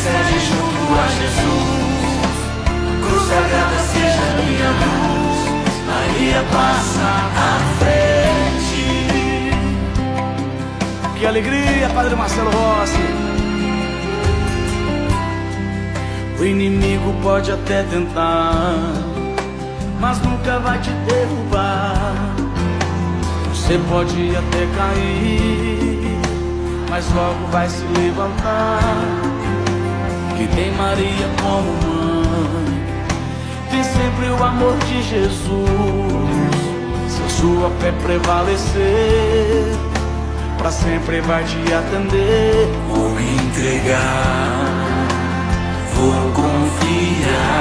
e 0.00 0.02
descende 0.02 0.40
junto 0.40 0.80
a 0.98 1.06
Jesus. 1.08 2.36
Cruz 3.04 3.22
sagrada 3.28 3.78
seja 3.92 4.24
minha 4.40 4.70
luz. 4.80 5.38
Maria 5.86 6.42
passa 6.50 7.08
à 7.36 7.48
frente. 7.78 8.84
Que 11.18 11.26
alegria, 11.26 11.88
Padre 11.94 12.14
Marcelo 12.16 12.50
Rossi. 12.50 13.06
O 16.38 16.44
inimigo 16.44 17.14
pode 17.22 17.52
até 17.52 17.82
tentar, 17.82 18.94
mas 20.00 20.18
nunca 20.22 20.58
vai 20.60 20.78
te 20.78 20.90
derrubar. 20.90 22.14
Você 23.50 23.78
pode 23.90 24.34
até 24.34 24.66
cair, 24.74 26.18
mas 26.88 27.06
logo 27.12 27.46
vai 27.52 27.68
se 27.68 27.84
levantar. 27.98 29.29
Que 30.40 30.48
tem 30.56 30.72
Maria 30.72 31.28
como 31.42 31.70
mãe, 31.84 32.80
tem 33.70 33.84
sempre 33.84 34.26
o 34.30 34.42
amor 34.42 34.74
de 34.86 35.02
Jesus. 35.02 35.50
Se 37.10 37.22
a 37.22 37.28
sua 37.28 37.70
fé 37.78 37.92
prevalecer, 38.02 39.76
pra 40.56 40.70
sempre 40.70 41.20
vai 41.20 41.44
te 41.44 41.58
atender. 41.74 42.70
Vou 42.88 43.10
me 43.10 43.34
entregar, 43.34 44.64
vou 45.92 46.32
confiar 46.32 47.60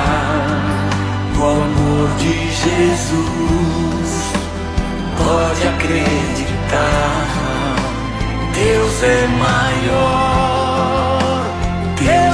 no 1.36 1.50
amor 1.50 2.10
de 2.18 2.32
Jesus. 2.50 4.10
Pode 5.18 5.68
acreditar, 5.68 7.26
Deus 8.54 9.04
é 9.04 9.28
maior, 9.38 10.39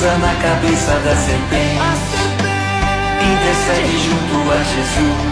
pisa 0.00 0.16
na 0.16 0.34
cabeça 0.34 0.92
da 1.00 1.14
serpente, 1.14 2.16
intercede 3.20 3.98
junto 3.98 4.50
a 4.50 4.56
Jesus. 4.62 5.28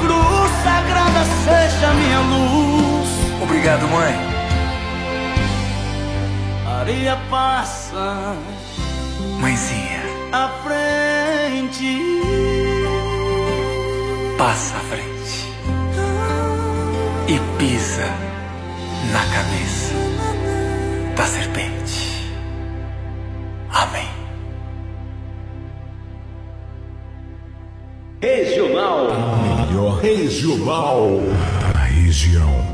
Cruz 0.00 0.50
sagrada 0.64 1.24
seja 1.44 1.94
minha 1.94 2.18
luz. 2.18 3.08
Obrigado, 3.40 3.86
mãe. 3.86 4.14
Maria 6.64 7.16
passa, 7.30 8.36
Mãezinha, 9.40 10.02
à 10.32 10.48
frente, 10.64 12.00
passa 14.36 14.76
à 14.76 14.80
frente 14.80 15.52
e 17.28 17.38
pisa 17.56 18.08
na 19.12 19.24
cabeça 19.32 19.94
da 21.16 21.24
serpente. 21.24 21.73
Melhor 29.74 29.98
regional. 29.98 31.20
Da 31.72 31.82
região. 31.82 32.73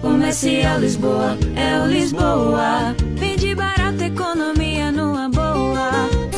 Comercial 0.00 0.80
Lisboa, 0.80 1.36
é 1.56 1.82
o 1.82 1.86
Lisboa. 1.86 2.54
Barato, 2.54 3.04
economia 3.14 3.54
numa 3.54 3.74
boa. 3.74 3.83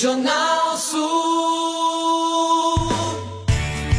Regional 0.00 0.78
Sul. 0.78 1.02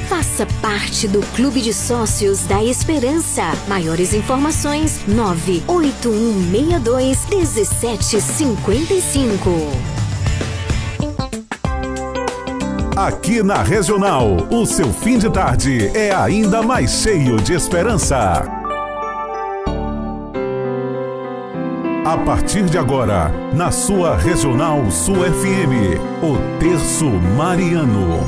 Faça 0.09 0.47
parte 0.59 1.07
do 1.07 1.21
Clube 1.35 1.61
de 1.61 1.71
Sócios 1.71 2.41
da 2.47 2.63
Esperança. 2.63 3.43
Maiores 3.67 4.11
informações: 4.11 4.99
98162 5.07 7.27
1755. 7.29 9.51
Aqui 12.97 13.43
na 13.43 13.61
Regional, 13.61 14.37
o 14.49 14.65
seu 14.65 14.91
fim 14.91 15.19
de 15.19 15.29
tarde 15.29 15.95
é 15.95 16.15
ainda 16.15 16.63
mais 16.63 16.93
cheio 16.93 17.39
de 17.39 17.53
esperança. 17.53 18.60
A 22.03 22.17
partir 22.17 22.63
de 22.63 22.79
agora, 22.79 23.29
na 23.53 23.69
sua 23.69 24.17
Regional 24.17 24.89
Sul 24.89 25.17
FM, 25.17 26.01
o 26.23 26.59
Terço 26.59 27.05
Mariano. 27.05 28.21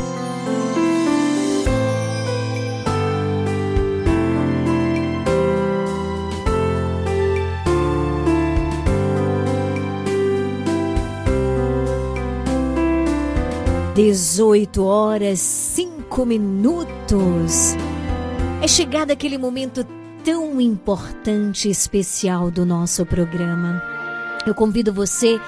Dezoito 13.95 14.83
horas 14.83 15.39
cinco 15.39 16.27
minutos. 16.27 17.75
É 18.61 18.67
chegado 18.67 19.09
aquele 19.09 19.39
momento 19.39 19.83
tão 20.23 20.59
importante 20.61 21.67
e 21.67 21.71
especial 21.71 22.49
do 22.49 22.65
nosso 22.65 23.05
programa. 23.05 23.81
Eu 24.47 24.55
convido 24.55 24.93
você, 24.93 25.39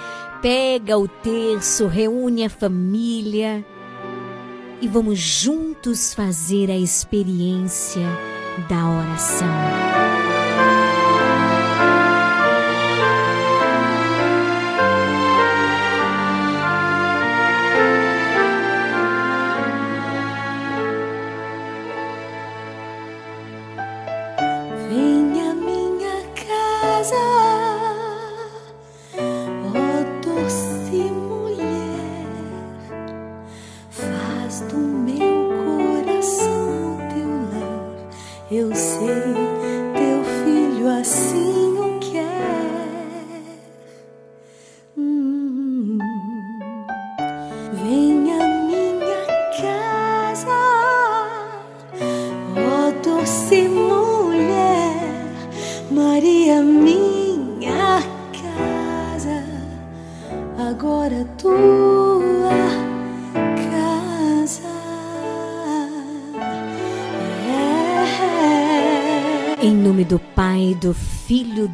pega 0.42 0.98
o 0.98 1.08
terço, 1.08 1.88
reúne 1.88 2.44
a 2.44 2.50
família 2.50 3.66
e 4.82 4.88
vamos 4.88 5.18
juntos 5.18 6.14
fazer 6.14 6.70
a 6.70 6.78
experiência 6.78 8.06
da 8.70 8.90
oração. 8.90 9.85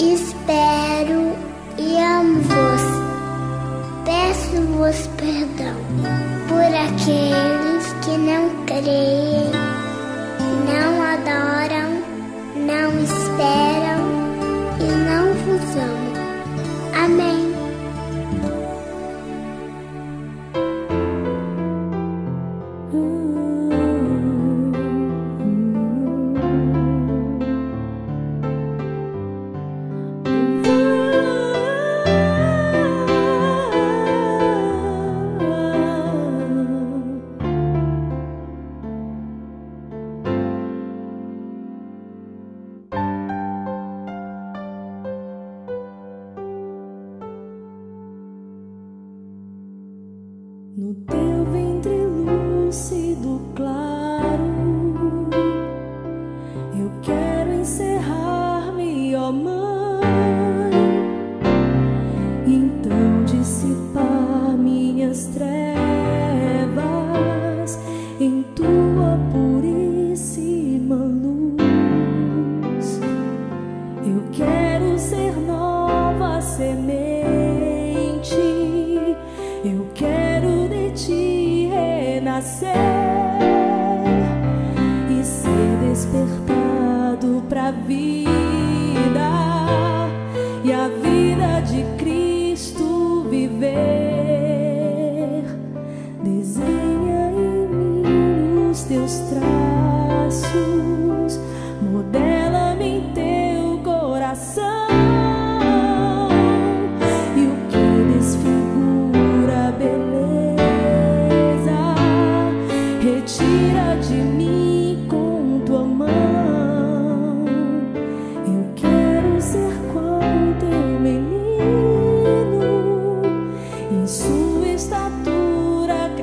Espero 0.00 1.36
e 1.76 1.98
amo-vos. 1.98 2.82
Peço-vos 4.04 5.06
perdão 5.16 5.76
por 6.48 6.62
aqueles 6.62 7.92
que 8.04 8.16
não 8.16 8.64
creem, 8.64 9.50
não 10.66 11.02
adoram, 11.02 12.02
não 12.56 13.02
esperam 13.02 14.00
e 14.80 14.88
não 15.04 15.34
vos 15.44 15.76
amam. 15.76 17.04
Amém. 17.04 17.47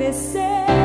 Estatura 0.10 0.85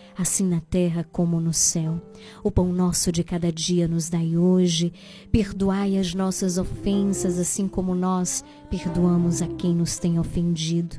assim 0.17 0.47
na 0.47 0.59
terra 0.59 1.05
como 1.11 1.39
no 1.39 1.53
céu. 1.53 2.01
O 2.43 2.51
pão 2.51 2.71
nosso 2.71 3.11
de 3.11 3.23
cada 3.23 3.51
dia 3.51 3.87
nos 3.87 4.09
dai 4.09 4.37
hoje, 4.37 4.93
perdoai 5.31 5.97
as 5.97 6.13
nossas 6.13 6.57
ofensas, 6.57 7.39
assim 7.39 7.67
como 7.67 7.95
nós 7.95 8.43
perdoamos 8.69 9.41
a 9.41 9.47
quem 9.47 9.75
nos 9.75 9.97
tem 9.97 10.19
ofendido. 10.19 10.97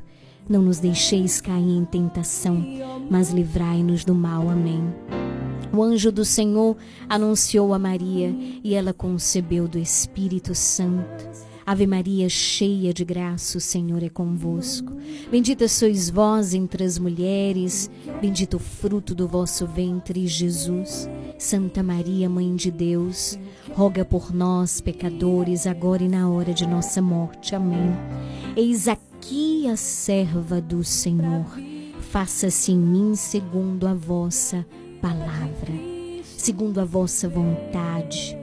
Não 0.49 0.61
nos 0.61 0.79
deixeis 0.79 1.39
cair 1.39 1.77
em 1.77 1.85
tentação, 1.85 2.65
mas 3.09 3.31
livrai-nos 3.31 4.03
do 4.03 4.13
mal. 4.13 4.49
Amém. 4.49 4.83
O 5.75 5.81
anjo 5.81 6.11
do 6.11 6.23
Senhor 6.23 6.77
anunciou 7.09 7.73
a 7.73 7.79
Maria 7.79 8.35
e 8.63 8.75
ela 8.75 8.93
concebeu 8.93 9.67
do 9.67 9.79
Espírito 9.79 10.53
Santo. 10.53 11.52
Ave 11.65 11.87
Maria, 11.87 12.27
cheia 12.27 12.93
de 12.93 13.05
graça, 13.05 13.57
o 13.57 13.61
Senhor 13.61 14.03
é 14.03 14.09
convosco. 14.09 14.91
Bendita 15.31 15.65
sois 15.69 16.09
vós 16.09 16.53
entre 16.53 16.83
as 16.83 16.99
mulheres, 16.99 17.89
bendito 18.19 18.57
o 18.57 18.59
fruto 18.59 19.15
do 19.15 19.27
vosso 19.29 19.65
ventre, 19.65 20.27
Jesus. 20.27 21.07
Santa 21.39 21.81
Maria, 21.81 22.29
Mãe 22.29 22.53
de 22.53 22.69
Deus, 22.69 23.39
roga 23.73 24.03
por 24.03 24.33
nós, 24.33 24.81
pecadores, 24.81 25.65
agora 25.65 26.03
e 26.03 26.09
na 26.09 26.29
hora 26.29 26.53
de 26.53 26.67
nossa 26.67 27.01
morte. 27.01 27.55
Amém. 27.55 27.95
Eis 28.57 28.89
aqui 28.89 29.65
a 29.69 29.77
serva 29.77 30.59
do 30.59 30.83
Senhor. 30.83 31.45
Faça-se 32.11 32.73
em 32.73 32.77
mim 32.77 33.15
segundo 33.15 33.87
a 33.87 33.93
vossa 33.93 34.65
palavra, 35.01 35.73
segundo 36.37 36.81
a 36.81 36.85
vossa 36.85 37.29
vontade. 37.29 38.42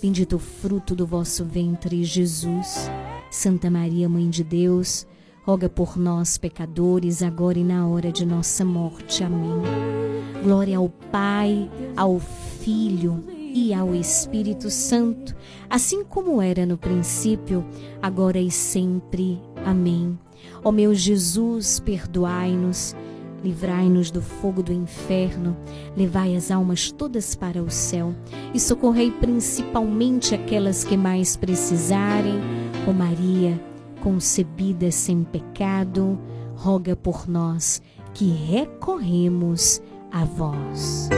bendito 0.00 0.36
o 0.36 0.38
fruto 0.38 0.94
do 0.94 1.06
vosso 1.06 1.44
ventre, 1.44 2.02
Jesus. 2.04 2.90
Santa 3.30 3.70
Maria, 3.70 4.08
Mãe 4.08 4.28
de 4.30 4.42
Deus, 4.42 5.06
roga 5.44 5.68
por 5.68 5.96
nós, 5.98 6.38
pecadores, 6.38 7.22
agora 7.22 7.58
e 7.58 7.64
na 7.64 7.86
hora 7.86 8.10
de 8.10 8.24
nossa 8.24 8.64
morte. 8.64 9.22
Amém. 9.22 9.62
Glória 10.42 10.78
ao 10.78 10.88
Pai, 10.88 11.70
ao 11.96 12.18
Filho 12.18 13.22
e 13.28 13.74
ao 13.74 13.94
Espírito 13.94 14.70
Santo, 14.70 15.36
assim 15.68 16.02
como 16.02 16.40
era 16.40 16.64
no 16.64 16.78
princípio, 16.78 17.64
agora 18.00 18.40
e 18.40 18.50
sempre. 18.50 19.40
Amém. 19.64 20.18
Ó 20.64 20.72
meu 20.72 20.94
Jesus, 20.94 21.80
perdoai-nos, 21.80 22.94
livrai-nos 23.42 24.10
do 24.10 24.20
fogo 24.20 24.62
do 24.62 24.72
inferno, 24.72 25.56
levai 25.96 26.36
as 26.36 26.50
almas 26.50 26.90
todas 26.90 27.34
para 27.34 27.62
o 27.62 27.70
céu 27.70 28.14
e 28.54 28.60
socorrei 28.60 29.10
principalmente 29.10 30.34
aquelas 30.34 30.84
que 30.84 30.96
mais 30.96 31.36
precisarem. 31.36 32.40
Ó 32.88 32.92
Maria, 32.92 33.60
concebida 34.02 34.90
sem 34.90 35.22
pecado, 35.22 36.18
roga 36.56 36.94
por 36.94 37.28
nós 37.28 37.82
que 38.14 38.28
recorremos 38.28 39.80
a 40.10 40.24
vós. 40.24 41.08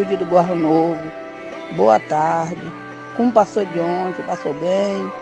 Eu, 0.00 0.04
Matilde 0.04 0.16
do 0.16 0.24
Guarro 0.24 0.54
Novo. 0.54 1.00
Boa 1.72 2.00
tarde. 2.00 2.60
Como 3.16 3.32
passou 3.32 3.64
de 3.64 3.78
ontem? 3.78 4.22
Passou 4.22 4.54
bem? 4.54 5.12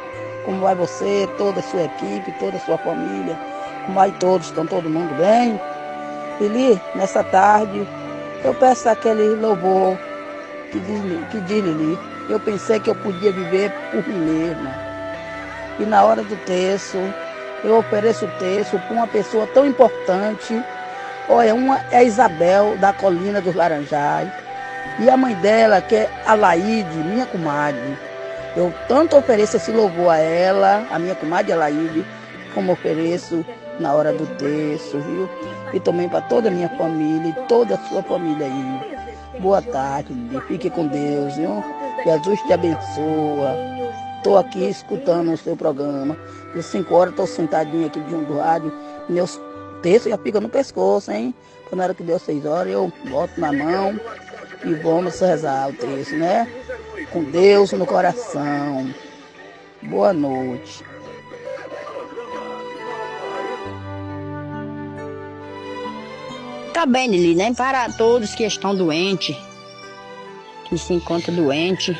Como 0.44 0.60
vai 0.60 0.74
você, 0.74 1.28
toda 1.36 1.60
a 1.60 1.62
sua 1.62 1.82
equipe, 1.82 2.32
toda 2.38 2.56
a 2.56 2.60
sua 2.60 2.78
família? 2.78 3.36
Como 3.84 3.94
vai 3.94 4.10
todos? 4.12 4.46
Estão 4.46 4.66
todo 4.66 4.88
mundo 4.88 5.14
bem? 5.16 5.60
Lili, 6.40 6.80
nessa 6.94 7.24
tarde, 7.24 7.86
eu 8.44 8.54
peço 8.54 8.88
aquele 8.88 9.34
louvor 9.34 9.98
que 10.70 10.78
diz, 10.78 11.28
que 11.30 11.40
diz 11.40 11.64
Lili. 11.64 11.98
Eu 12.28 12.38
pensei 12.38 12.78
que 12.78 12.90
eu 12.90 12.94
podia 12.94 13.32
viver 13.32 13.72
por 13.90 14.06
mim 14.06 14.18
mesma. 14.18 14.70
E 15.80 15.84
na 15.84 16.04
hora 16.04 16.22
do 16.22 16.36
terço, 16.44 16.98
eu 17.64 17.78
ofereço 17.78 18.26
o 18.26 18.38
terço 18.38 18.78
para 18.78 18.94
uma 18.94 19.06
pessoa 19.06 19.46
tão 19.48 19.66
importante 19.66 20.62
Olha, 21.30 21.54
uma 21.54 21.78
é 21.92 22.02
Isabel, 22.02 22.78
da 22.78 22.90
Colina 22.90 23.38
dos 23.38 23.54
Laranjais. 23.54 24.30
E 25.00 25.08
a 25.08 25.16
mãe 25.16 25.34
dela, 25.36 25.80
que 25.80 25.94
é 25.94 26.10
a 26.26 26.34
Laide, 26.34 26.96
minha 26.98 27.26
comadre. 27.26 27.96
Eu 28.56 28.72
tanto 28.88 29.16
ofereço 29.16 29.56
esse 29.56 29.70
louvor 29.70 30.10
a 30.10 30.18
ela, 30.18 30.86
a 30.90 30.98
minha 30.98 31.14
comadre 31.14 31.52
Alaide, 31.52 32.04
como 32.54 32.72
ofereço 32.72 33.44
na 33.78 33.92
hora 33.92 34.12
do 34.12 34.26
terço, 34.36 34.98
viu? 34.98 35.28
E 35.72 35.78
também 35.78 36.08
para 36.08 36.22
toda 36.22 36.48
a 36.48 36.50
minha 36.50 36.68
família 36.70 37.28
e 37.28 37.46
toda 37.46 37.74
a 37.74 37.78
sua 37.88 38.02
família 38.02 38.46
aí. 38.46 39.40
Boa 39.40 39.62
tarde, 39.62 40.12
fique 40.48 40.68
com 40.68 40.88
Deus, 40.88 41.36
viu? 41.36 41.62
Jesus 42.04 42.40
te 42.42 42.52
abençoa. 42.52 43.54
Estou 44.16 44.36
aqui 44.36 44.68
escutando 44.68 45.32
o 45.32 45.36
seu 45.36 45.56
programa. 45.56 46.16
Às 46.56 46.66
5 46.66 46.92
horas 46.92 47.10
estou 47.10 47.26
sentadinho 47.26 47.86
aqui 47.86 48.02
junto 48.10 48.32
do 48.32 48.38
rádio. 48.38 48.72
Meus 49.08 49.40
textos 49.80 50.10
já 50.10 50.18
ficam 50.18 50.40
no 50.40 50.48
pescoço, 50.48 51.12
hein? 51.12 51.32
Quando 51.68 51.82
hora 51.82 51.94
que 51.94 52.02
deu 52.02 52.18
6 52.18 52.44
horas, 52.44 52.72
eu 52.72 52.92
boto 53.08 53.40
na 53.40 53.52
mão 53.52 54.00
e 54.64 54.74
vamos 54.74 55.20
rezar 55.20 55.68
o 55.68 55.72
texto, 55.72 56.16
né? 56.16 56.48
Com 57.12 57.24
Deus 57.24 57.72
no 57.72 57.86
coração. 57.86 58.92
Boa 59.82 60.12
noite. 60.12 60.84
Tá 66.72 66.86
bem, 66.86 67.08
Lili, 67.08 67.34
nem 67.34 67.52
para 67.52 67.90
todos 67.90 68.34
que 68.34 68.44
estão 68.44 68.74
doentes, 68.74 69.36
que 70.68 70.78
se 70.78 70.92
encontram 70.92 71.34
doentes, 71.34 71.96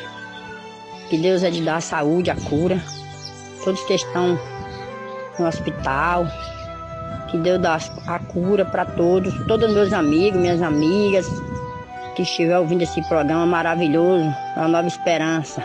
que 1.09 1.17
Deus 1.17 1.43
é 1.43 1.49
de 1.49 1.61
dar 1.61 1.77
a 1.77 1.81
saúde, 1.81 2.29
a 2.29 2.35
cura. 2.35 2.81
Todos 3.63 3.81
que 3.83 3.93
estão 3.93 4.39
no 5.37 5.47
hospital, 5.47 6.25
que 7.29 7.37
Deus 7.37 7.61
dá 7.61 7.77
a 8.07 8.19
cura 8.19 8.63
para 8.63 8.85
todos, 8.85 9.33
todos 9.47 9.73
meus 9.73 9.91
amigos, 9.91 10.39
minhas 10.39 10.61
amigas, 10.61 11.27
que 12.19 12.23
estiver 12.23 12.59
ouvindo 12.59 12.81
esse 12.81 13.01
programa 13.03 13.45
maravilhoso, 13.45 14.35
a 14.57 14.67
Nova 14.67 14.89
Esperança. 14.89 15.63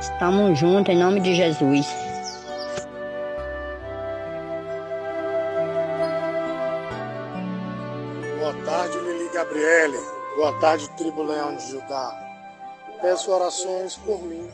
Estamos 0.00 0.56
juntos 0.56 0.94
em 0.94 0.96
nome 0.96 1.18
de 1.18 1.34
Jesus. 1.34 1.88
Boa 8.38 8.54
tarde, 8.64 8.96
Lili 8.98 9.28
Gabriele. 9.34 9.98
Boa 10.36 10.52
tarde, 10.60 10.88
Tribo 10.90 11.24
Leão 11.24 11.56
de 11.56 11.68
Judá. 11.68 12.35
Peço 13.00 13.30
orações 13.30 13.96
por 13.96 14.22
mim. 14.22 14.50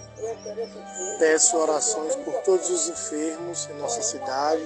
Peço 1.19 1.57
orações 1.57 2.15
por 2.17 2.35
todos 2.43 2.69
os 2.71 2.89
enfermos 2.89 3.69
em 3.71 3.75
nossa 3.75 4.03
cidade, 4.03 4.63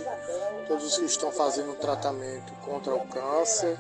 todos 0.67 0.85
os 0.87 0.99
que 0.99 1.05
estão 1.05 1.31
fazendo 1.31 1.75
tratamento 1.75 2.53
contra 2.65 2.95
o 2.95 3.07
câncer, 3.07 3.77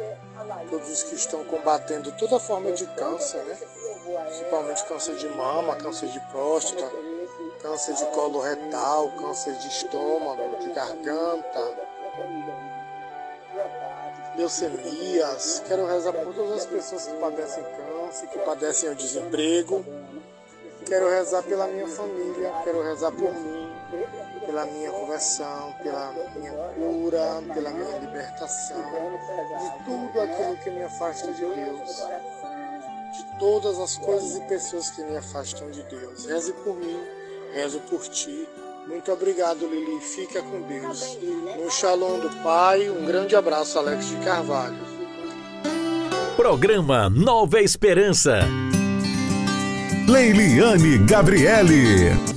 todos 0.70 0.88
os 0.88 1.02
que 1.02 1.14
estão 1.14 1.44
combatendo 1.44 2.12
toda 2.12 2.38
forma 2.38 2.72
de 2.72 2.86
câncer, 2.86 3.42
né? 3.44 3.58
Principalmente 4.26 4.84
câncer 4.84 5.16
de 5.16 5.28
mama, 5.28 5.76
câncer 5.76 6.08
de 6.08 6.20
próstata, 6.30 6.90
câncer 7.60 7.94
de 7.94 8.04
colo 8.06 8.40
retal, 8.40 9.10
câncer 9.18 9.54
de 9.54 9.68
estômago, 9.68 10.58
de 10.60 10.70
garganta, 10.70 11.74
leucemias. 14.36 15.62
Quero 15.66 15.86
rezar 15.86 16.12
por 16.12 16.34
todas 16.34 16.58
as 16.58 16.66
pessoas 16.66 17.06
que 17.06 17.14
padecem 17.14 17.64
câncer, 17.64 17.85
que 18.26 18.38
padecem 18.40 18.90
o 18.90 18.94
desemprego. 18.94 19.84
Quero 20.86 21.10
rezar 21.10 21.42
pela 21.42 21.66
minha 21.66 21.88
família, 21.88 22.52
quero 22.62 22.82
rezar 22.82 23.10
por 23.10 23.32
mim, 23.32 23.72
pela 24.46 24.64
minha 24.66 24.90
conversão, 24.92 25.74
pela 25.82 26.12
minha 26.36 26.52
cura, 26.52 27.42
pela 27.52 27.70
minha 27.70 27.98
libertação, 27.98 28.78
de 28.78 29.84
tudo 29.84 30.20
aquilo 30.20 30.56
que 30.58 30.70
me 30.70 30.84
afasta 30.84 31.32
de 31.32 31.40
Deus, 31.40 31.90
de 33.16 33.38
todas 33.40 33.78
as 33.80 33.96
coisas 33.96 34.36
e 34.36 34.40
pessoas 34.42 34.90
que 34.90 35.02
me 35.02 35.16
afastam 35.16 35.68
de 35.72 35.82
Deus. 35.82 36.26
Reze 36.26 36.52
por 36.52 36.76
mim, 36.76 37.02
rezo 37.52 37.80
por 37.80 38.02
ti. 38.02 38.48
Muito 38.86 39.10
obrigado, 39.10 39.66
Lili. 39.66 40.00
Fica 40.00 40.40
com 40.40 40.62
Deus. 40.62 41.18
No 41.58 41.68
Shalom 41.68 42.20
do 42.20 42.30
Pai, 42.44 42.88
um 42.88 43.04
grande 43.04 43.34
abraço, 43.34 43.76
Alex 43.76 44.06
de 44.06 44.16
Carvalho. 44.24 44.95
Programa 46.36 47.08
Nova 47.08 47.62
Esperança. 47.62 48.40
Leiliane 50.06 50.98
Gabriele. 50.98 52.35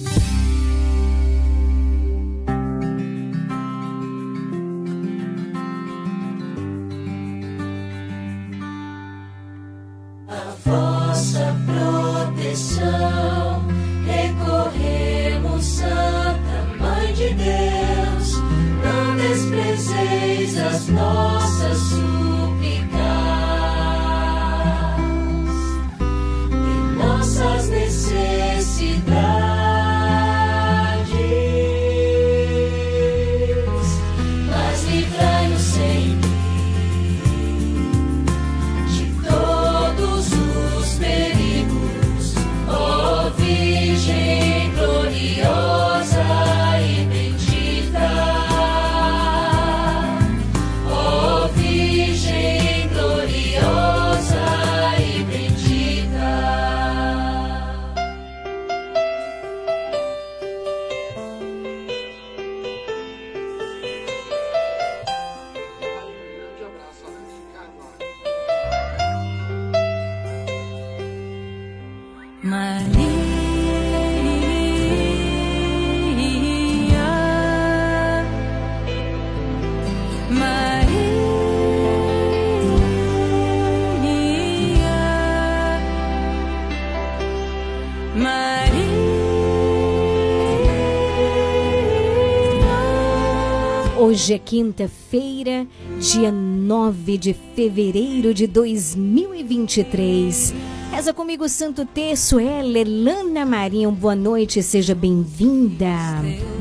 Hoje 94.09 94.33
é 94.33 94.39
quinta-feira, 94.39 95.67
dia 95.99 96.31
9 96.31 97.15
de 97.15 97.31
fevereiro 97.55 98.33
de 98.33 98.47
2023. 98.47 100.51
Reza 100.91 101.13
comigo 101.13 101.45
o 101.45 101.49
Santo 101.49 101.85
Terço, 101.85 102.39
ela, 102.39 102.79
Elana 102.79 103.45
Marinho. 103.45 103.91
Boa 103.91 104.15
noite, 104.15 104.63
seja 104.63 104.95
bem-vinda. 104.95 105.93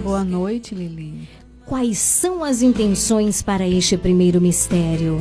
Boa 0.05 0.23
noite, 0.23 0.75
Lili. 0.75 1.27
Quais 1.65 1.97
são 1.97 2.45
as 2.45 2.61
intenções 2.61 3.41
para 3.41 3.67
este 3.67 3.97
primeiro 3.97 4.43
mistério? 4.43 5.19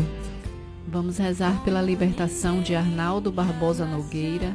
Vamos 0.86 1.18
rezar 1.18 1.64
pela 1.64 1.82
libertação 1.82 2.62
de 2.62 2.76
Arnaldo 2.76 3.32
Barbosa 3.32 3.86
Nogueira, 3.86 4.54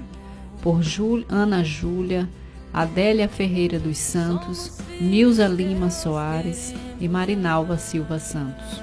por 0.61 0.83
Jú- 0.83 1.25
Ana 1.27 1.65
Júlia, 1.65 2.29
Adélia 2.73 3.29
Ferreira 3.29 3.79
dos 3.79 3.99
Santos, 3.99 4.73
Nilza 5.01 5.47
Lima 5.47 5.91
Soares 5.91 6.75
e 7.01 7.09
Marinalva 7.09 7.77
Silva 7.77 8.19
Santos. 8.19 8.81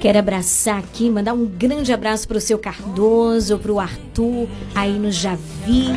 Quero 0.00 0.18
abraçar 0.18 0.78
aqui, 0.78 1.10
mandar 1.10 1.32
um 1.32 1.46
grande 1.46 1.92
abraço 1.92 2.28
para 2.28 2.36
o 2.36 2.40
seu 2.40 2.58
Cardoso, 2.58 3.58
para 3.58 3.72
o 3.72 3.80
Arthur, 3.80 4.48
aí 4.74 4.98
no 4.98 5.10
Javi, 5.10 5.88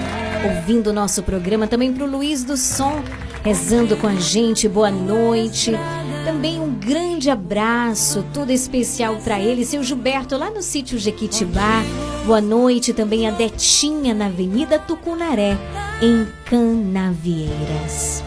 ouvindo 0.44 0.88
o 0.88 0.94
nosso 0.94 1.22
programa. 1.22 1.68
Também 1.68 1.94
para 1.94 2.06
o 2.06 2.10
Luiz 2.10 2.44
do 2.44 2.58
Som, 2.58 3.04
rezando 3.44 3.96
com 3.98 4.08
a 4.08 4.16
gente. 4.16 4.68
Boa 4.68 4.90
noite. 4.90 5.74
Também 6.26 6.60
um 6.60 6.74
grande 6.74 7.30
abraço, 7.30 8.24
todo 8.34 8.52
especial 8.52 9.18
para 9.18 9.40
ele, 9.40 9.66
seu 9.66 9.84
Gilberto, 9.84 10.38
lá 10.38 10.52
no 10.52 10.62
sítio 10.62 10.98
Jequitibá. 10.98 11.84
Boa 12.26 12.42
noite 12.42 12.94
também 12.94 13.28
a 13.28 13.32
Detinha, 13.32 14.14
na 14.14 14.28
Avenida 14.28 14.78
Tucunaré, 14.78 15.58
em 16.02 16.28
Canavieiras. 16.46 18.24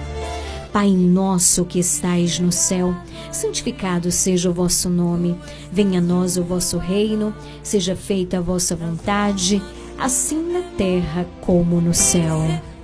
Pai 0.72 0.90
nosso 0.90 1.66
que 1.66 1.78
estais 1.78 2.38
no 2.38 2.50
céu, 2.50 2.94
santificado 3.30 4.10
seja 4.10 4.48
o 4.48 4.54
vosso 4.54 4.88
nome. 4.88 5.38
Venha 5.70 5.98
a 5.98 6.02
nós 6.02 6.38
o 6.38 6.42
vosso 6.42 6.78
reino, 6.78 7.34
seja 7.62 7.94
feita 7.94 8.38
a 8.38 8.40
vossa 8.40 8.74
vontade, 8.74 9.62
assim 9.98 10.42
na 10.50 10.62
terra 10.76 11.26
como 11.42 11.80
no 11.80 11.92
céu. 11.92 12.40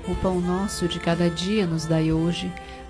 O 0.07 0.15
pão 0.17 0.41
nosso 0.41 0.87
de 0.87 1.01
cada 1.01 1.31
dia 1.31 1.67
nos 1.67 1.87
dai 1.87 2.13
hoje. 2.13 2.53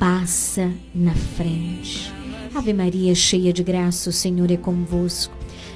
passa 0.00 0.72
na 0.94 1.14
frente. 1.14 2.10
Ave 2.54 2.72
Maria, 2.72 3.14
cheia 3.14 3.52
de 3.52 3.62
graça, 3.62 4.08
o 4.08 4.12
Senhor 4.12 4.50
é 4.50 4.56
convosco. 4.56 5.39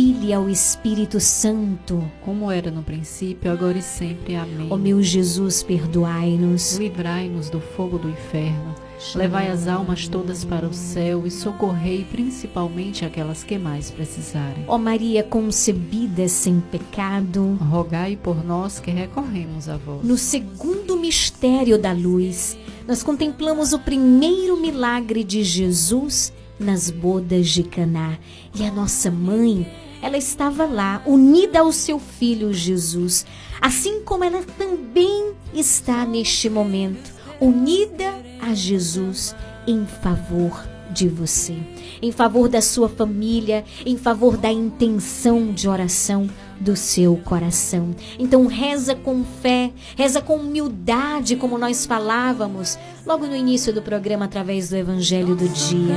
e 0.00 0.32
ao 0.32 0.48
Espírito 0.48 1.20
Santo. 1.20 2.02
Como 2.24 2.50
era 2.50 2.70
no 2.70 2.82
princípio, 2.82 3.50
agora 3.50 3.76
e 3.76 3.82
sempre. 3.82 4.34
Amém. 4.34 4.68
Ó 4.70 4.76
meu 4.76 5.02
Jesus, 5.02 5.62
perdoai-nos. 5.62 6.76
Livrai-nos 6.78 7.50
do 7.50 7.60
fogo 7.60 7.98
do 7.98 8.08
inferno. 8.08 8.74
Levai 9.14 9.50
as 9.50 9.66
almas 9.66 10.06
todas 10.06 10.44
para 10.44 10.66
o 10.66 10.72
céu 10.72 11.26
e 11.26 11.30
socorrei 11.30 12.06
principalmente 12.10 13.04
aquelas 13.04 13.42
que 13.42 13.58
mais 13.58 13.90
precisarem. 13.90 14.64
Ó 14.68 14.78
Maria 14.78 15.24
concebida 15.24 16.26
sem 16.28 16.60
pecado, 16.60 17.58
rogai 17.60 18.16
por 18.16 18.44
nós 18.44 18.78
que 18.78 18.90
recorremos 18.90 19.68
a 19.68 19.76
vós. 19.76 20.04
No 20.04 20.16
segundo 20.16 20.96
mistério 20.96 21.76
da 21.76 21.92
luz, 21.92 22.56
nós 22.86 23.02
contemplamos 23.02 23.72
o 23.72 23.78
primeiro 23.78 24.56
milagre 24.56 25.24
de 25.24 25.42
Jesus 25.42 26.32
nas 26.62 26.90
bodas 26.90 27.48
de 27.48 27.62
Caná. 27.62 28.18
E 28.54 28.64
a 28.64 28.70
nossa 28.70 29.10
mãe, 29.10 29.66
ela 30.00 30.16
estava 30.16 30.64
lá, 30.64 31.02
unida 31.06 31.60
ao 31.60 31.72
seu 31.72 31.98
filho 31.98 32.52
Jesus, 32.52 33.26
assim 33.60 34.00
como 34.02 34.24
ela 34.24 34.42
também 34.56 35.32
está 35.52 36.04
neste 36.06 36.48
momento, 36.48 37.12
unida 37.40 38.14
a 38.40 38.54
Jesus 38.54 39.34
em 39.66 39.86
favor 39.86 40.66
de 40.90 41.08
você, 41.08 41.56
em 42.00 42.12
favor 42.12 42.48
da 42.48 42.60
sua 42.60 42.88
família, 42.88 43.64
em 43.84 43.96
favor 43.96 44.36
da 44.36 44.52
intenção 44.52 45.52
de 45.52 45.68
oração 45.68 46.28
do 46.62 46.76
seu 46.76 47.16
coração. 47.16 47.94
Então 48.18 48.46
reza 48.46 48.94
com 48.94 49.24
fé, 49.24 49.72
reza 49.96 50.22
com 50.22 50.36
humildade, 50.36 51.36
como 51.36 51.58
nós 51.58 51.84
falávamos 51.84 52.78
logo 53.04 53.26
no 53.26 53.34
início 53.34 53.72
do 53.72 53.82
programa 53.82 54.26
através 54.26 54.68
do 54.68 54.76
evangelho 54.76 55.34
do 55.34 55.48
dia. 55.48 55.96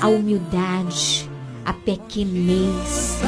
A 0.00 0.08
humildade, 0.08 1.30
a 1.64 1.72
pequenez. 1.72 3.18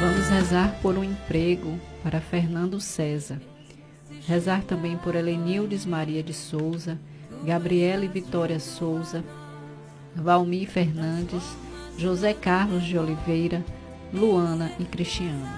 Vamos 0.00 0.28
rezar 0.28 0.78
por 0.80 0.96
um 0.96 1.04
emprego 1.04 1.78
para 2.02 2.20
Fernando 2.20 2.80
César. 2.80 3.40
Rezar 4.26 4.62
também 4.62 4.96
por 4.96 5.16
Helenildes 5.16 5.84
Maria 5.84 6.22
de 6.22 6.32
Souza, 6.32 6.98
Gabriela 7.44 8.04
e 8.04 8.08
Vitória 8.08 8.60
Souza, 8.60 9.24
Valmir 10.14 10.68
Fernandes, 10.68 11.42
José 11.96 12.34
Carlos 12.34 12.84
de 12.84 12.98
Oliveira, 12.98 13.64
Luana 14.12 14.72
e 14.78 14.84
Cristiano. 14.84 15.48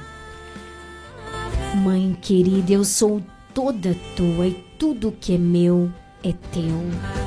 Mãe 1.83 2.17
querida, 2.21 2.73
eu 2.73 2.85
sou 2.85 3.23
toda 3.53 3.97
tua 4.17 4.47
e 4.47 4.55
tudo 4.79 5.13
que 5.13 5.35
é 5.35 5.39
meu 5.39 5.91
é 6.23 6.33
teu. 6.53 7.25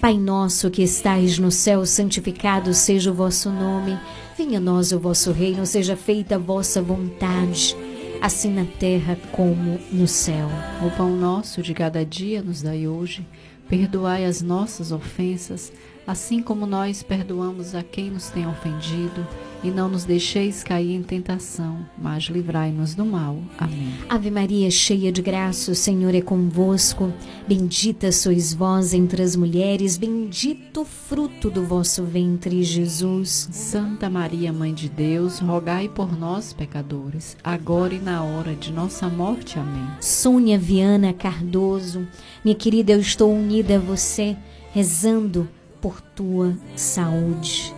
Pai 0.00 0.18
nosso 0.18 0.68
que 0.70 0.82
estais 0.82 1.38
no 1.38 1.52
céu, 1.52 1.86
santificado 1.86 2.74
seja 2.74 3.12
o 3.12 3.14
vosso 3.14 3.50
nome. 3.50 3.96
Venha 4.36 4.58
a 4.58 4.60
nós 4.60 4.90
o 4.90 4.98
vosso 4.98 5.30
reino, 5.30 5.64
seja 5.64 5.94
feita 5.94 6.34
a 6.34 6.38
vossa 6.38 6.82
vontade, 6.82 7.76
assim 8.20 8.52
na 8.52 8.64
terra 8.64 9.16
como 9.30 9.78
no 9.92 10.08
céu. 10.08 10.48
O 10.84 10.90
pão 10.96 11.16
nosso 11.16 11.62
de 11.62 11.72
cada 11.72 12.04
dia 12.04 12.42
nos 12.42 12.62
dai 12.62 12.88
hoje. 12.88 13.24
Perdoai 13.68 14.24
as 14.24 14.42
nossas 14.42 14.90
ofensas, 14.90 15.72
assim 16.06 16.42
como 16.42 16.66
nós 16.66 17.02
perdoamos 17.02 17.74
a 17.74 17.82
quem 17.82 18.10
nos 18.10 18.30
tem 18.30 18.46
ofendido, 18.46 19.26
e 19.64 19.70
não 19.70 19.88
nos 19.88 20.04
deixeis 20.04 20.64
cair 20.64 20.94
em 20.94 21.02
tentação, 21.02 21.86
mas 21.96 22.24
livrai-nos 22.24 22.94
do 22.94 23.04
mal. 23.04 23.38
Amém. 23.56 23.94
Ave 24.08 24.30
Maria, 24.30 24.68
cheia 24.70 25.12
de 25.12 25.22
graça, 25.22 25.70
o 25.70 25.74
Senhor 25.74 26.14
é 26.14 26.20
convosco. 26.20 27.12
Bendita 27.46 28.10
sois 28.10 28.52
vós 28.52 28.92
entre 28.92 29.22
as 29.22 29.36
mulheres, 29.36 29.96
bendito 29.96 30.80
o 30.80 30.84
fruto 30.84 31.48
do 31.48 31.64
vosso 31.64 32.02
ventre, 32.02 32.64
Jesus. 32.64 33.48
Santa 33.52 34.10
Maria, 34.10 34.52
Mãe 34.52 34.74
de 34.74 34.88
Deus, 34.88 35.38
rogai 35.38 35.88
por 35.88 36.18
nós, 36.18 36.52
pecadores, 36.52 37.36
agora 37.44 37.94
e 37.94 38.00
na 38.00 38.24
hora 38.24 38.54
de 38.54 38.72
nossa 38.72 39.08
morte. 39.08 39.58
Amém. 39.58 39.86
Sônia 40.00 40.58
Viana 40.58 41.12
Cardoso, 41.12 42.06
minha 42.44 42.56
querida, 42.56 42.92
eu 42.92 43.00
estou 43.00 43.32
unida 43.32 43.76
a 43.76 43.78
você, 43.78 44.36
rezando 44.72 45.48
por 45.82 46.00
tua 46.00 46.56
saúde. 46.76 47.74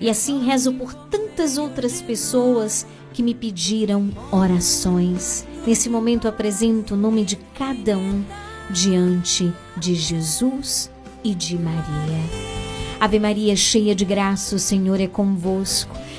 E 0.00 0.08
assim 0.08 0.44
rezo 0.44 0.72
por 0.72 0.94
tantas 0.94 1.58
outras 1.58 2.00
pessoas 2.00 2.86
que 3.12 3.22
me 3.22 3.34
pediram 3.34 4.10
orações. 4.32 5.46
Nesse 5.66 5.90
momento 5.90 6.26
apresento 6.26 6.94
o 6.94 6.96
nome 6.96 7.24
de 7.24 7.36
cada 7.36 7.98
um 7.98 8.24
diante 8.70 9.52
de 9.76 9.94
Jesus 9.94 10.90
e 11.22 11.34
de 11.34 11.58
Maria. 11.58 12.18
Ave 12.98 13.20
Maria, 13.20 13.54
cheia 13.54 13.94
de 13.94 14.04
graça, 14.04 14.56
o 14.56 14.58
Senhor 14.58 15.00
é 15.00 15.06
convosco. 15.06 15.94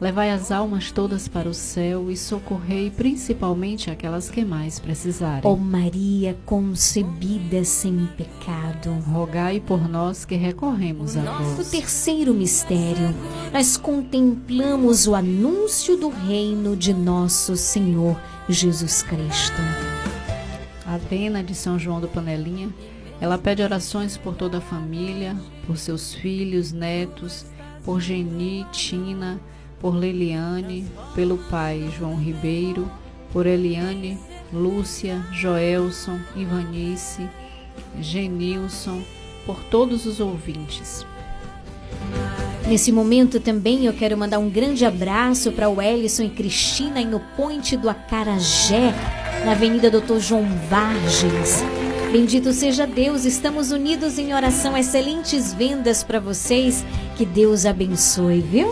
Levai 0.00 0.30
as 0.30 0.50
almas 0.50 0.90
todas 0.90 1.28
para 1.28 1.46
o 1.46 1.52
céu 1.52 2.10
e 2.10 2.16
socorrei 2.16 2.90
principalmente 2.90 3.90
aquelas 3.90 4.30
que 4.30 4.42
mais 4.42 4.78
precisarem. 4.78 5.42
Ó 5.44 5.54
Maria 5.54 6.38
concebida 6.46 7.62
sem 7.64 8.08
pecado, 8.16 8.92
rogai 9.12 9.60
por 9.60 9.86
nós 9.86 10.24
que 10.24 10.36
recorremos 10.36 11.18
a 11.18 11.20
vós. 11.20 11.58
No 11.58 11.64
terceiro 11.66 12.32
mistério, 12.32 13.14
nós 13.52 13.76
contemplamos 13.76 15.06
o 15.06 15.14
anúncio 15.14 15.98
do 15.98 16.08
reino 16.08 16.74
de 16.74 16.94
nosso 16.94 17.54
Senhor 17.54 18.18
Jesus 18.48 19.02
Cristo. 19.02 19.60
A 20.86 20.94
Atena 20.94 21.44
de 21.44 21.54
São 21.54 21.78
João 21.78 22.00
do 22.00 22.08
Panelinha, 22.08 22.70
ela 23.20 23.36
pede 23.36 23.62
orações 23.62 24.16
por 24.16 24.34
toda 24.34 24.58
a 24.58 24.62
família, 24.62 25.36
por 25.66 25.76
seus 25.76 26.14
filhos, 26.14 26.72
netos, 26.72 27.44
por 27.84 28.00
Geni, 28.00 28.66
Tina, 28.72 29.38
por 29.80 29.94
Leliane, 29.94 30.86
pelo 31.14 31.38
pai 31.38 31.90
João 31.98 32.16
Ribeiro, 32.16 32.90
por 33.32 33.46
Eliane, 33.46 34.18
Lúcia, 34.52 35.24
Joelson, 35.32 36.18
Ivanice, 36.36 37.28
Genilson, 38.00 39.02
por 39.46 39.62
todos 39.64 40.06
os 40.06 40.20
ouvintes. 40.20 41.06
Nesse 42.66 42.92
momento 42.92 43.40
também 43.40 43.86
eu 43.86 43.92
quero 43.92 44.16
mandar 44.16 44.38
um 44.38 44.50
grande 44.50 44.84
abraço 44.84 45.50
para 45.50 45.68
o 45.68 45.80
Ellison 45.80 46.24
e 46.24 46.30
Cristina 46.30 47.00
no 47.04 47.20
Ponte 47.36 47.76
do 47.76 47.88
Acarajé, 47.88 48.94
na 49.44 49.52
Avenida 49.52 49.90
Doutor 49.90 50.20
João 50.20 50.46
Vargens. 50.68 51.64
Bendito 52.12 52.52
seja 52.52 52.86
Deus, 52.86 53.24
estamos 53.24 53.70
unidos 53.70 54.18
em 54.18 54.34
oração, 54.34 54.76
excelentes 54.76 55.54
vendas 55.54 56.02
para 56.02 56.20
vocês, 56.20 56.84
que 57.16 57.24
Deus 57.24 57.64
abençoe, 57.64 58.40
viu? 58.40 58.68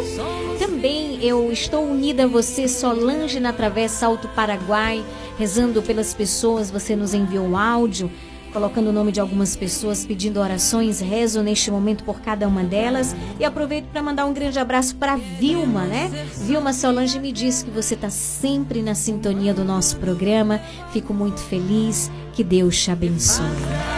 Também 0.59 1.25
eu 1.25 1.53
estou 1.53 1.85
unida 1.85 2.25
a 2.25 2.27
você, 2.27 2.67
Solange, 2.67 3.39
na 3.39 3.53
Travessa 3.53 4.07
Alto 4.07 4.29
Paraguai, 4.29 5.05
rezando 5.39 5.81
pelas 5.83 6.13
pessoas. 6.13 6.71
Você 6.71 6.97
nos 6.97 7.15
enviou 7.15 7.47
um 7.47 7.57
áudio, 7.57 8.11
colocando 8.53 8.89
o 8.89 8.93
nome 8.93 9.13
de 9.13 9.21
algumas 9.21 9.55
pessoas, 9.55 10.05
pedindo 10.05 10.41
orações. 10.41 11.01
Rezo 11.01 11.43
neste 11.43 11.71
momento 11.71 12.03
por 12.03 12.21
cada 12.21 12.49
uma 12.49 12.65
delas. 12.65 13.15
E 13.39 13.45
aproveito 13.45 13.87
para 13.87 14.03
mandar 14.03 14.27
um 14.27 14.33
grande 14.33 14.59
abraço 14.59 14.97
para 14.97 15.17
Vilma, 15.17 15.85
né? 15.85 16.11
Vilma 16.39 16.73
Solange 16.73 17.19
me 17.19 17.31
disse 17.31 17.65
que 17.65 17.71
você 17.71 17.95
está 17.95 18.11
sempre 18.11 18.83
na 18.83 18.95
sintonia 18.95 19.55
do 19.55 19.65
nosso 19.65 19.97
programa. 19.99 20.61
Fico 20.93 21.15
muito 21.15 21.41
feliz. 21.41 22.11
Que 22.33 22.43
Deus 22.43 22.83
te 22.83 22.91
abençoe. 22.91 23.98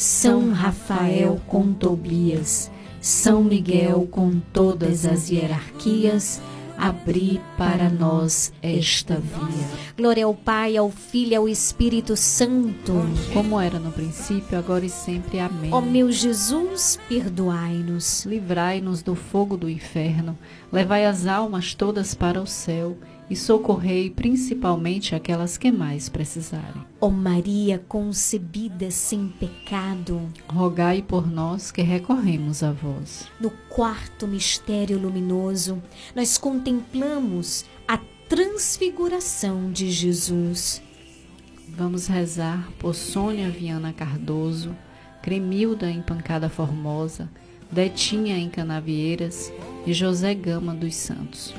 São 0.00 0.50
Rafael 0.50 1.38
com 1.46 1.74
Tobias, 1.74 2.70
São 3.02 3.44
Miguel 3.44 4.08
com 4.10 4.40
todas 4.50 5.04
as 5.04 5.28
hierarquias, 5.28 6.40
abri 6.74 7.38
para 7.58 7.90
nós 7.90 8.50
esta 8.62 9.16
via. 9.16 9.68
Glória 9.94 10.24
ao 10.24 10.34
Pai, 10.34 10.78
ao 10.78 10.90
Filho 10.90 11.32
e 11.32 11.34
ao 11.34 11.46
Espírito 11.46 12.16
Santo. 12.16 12.94
Como 13.34 13.60
era 13.60 13.78
no 13.78 13.92
princípio, 13.92 14.56
agora 14.56 14.86
e 14.86 14.88
sempre. 14.88 15.38
Amém. 15.38 15.70
Ó 15.70 15.82
meu 15.82 16.10
Jesus, 16.10 16.98
perdoai-nos. 17.06 18.24
Livrai-nos 18.24 19.02
do 19.02 19.14
fogo 19.14 19.54
do 19.54 19.68
inferno, 19.68 20.34
levai 20.72 21.04
as 21.04 21.26
almas 21.26 21.74
todas 21.74 22.14
para 22.14 22.40
o 22.40 22.46
céu 22.46 22.96
e 23.30 23.36
socorrei 23.36 24.10
principalmente 24.10 25.14
aquelas 25.14 25.56
que 25.56 25.70
mais 25.70 26.08
precisarem. 26.08 26.82
Ó 27.00 27.08
Maria 27.08 27.78
concebida 27.78 28.90
sem 28.90 29.28
pecado, 29.28 30.20
rogai 30.48 31.00
por 31.00 31.30
nós 31.30 31.70
que 31.70 31.80
recorremos 31.80 32.64
a 32.64 32.72
vós. 32.72 33.28
No 33.40 33.50
quarto 33.68 34.26
mistério 34.26 34.98
luminoso, 34.98 35.80
nós 36.14 36.36
contemplamos 36.36 37.64
a 37.86 37.98
transfiguração 38.28 39.70
de 39.70 39.90
Jesus. 39.90 40.82
Vamos 41.68 42.08
rezar 42.08 42.68
por 42.80 42.94
Sônia 42.94 43.48
Viana 43.48 43.92
Cardoso, 43.92 44.76
Cremilda 45.22 45.88
em 45.88 46.02
Pancada 46.02 46.48
Formosa, 46.48 47.30
Detinha 47.70 48.36
em 48.36 48.50
Canavieiras 48.50 49.52
e 49.86 49.92
José 49.92 50.34
Gama 50.34 50.74
dos 50.74 50.96
Santos. 50.96 51.54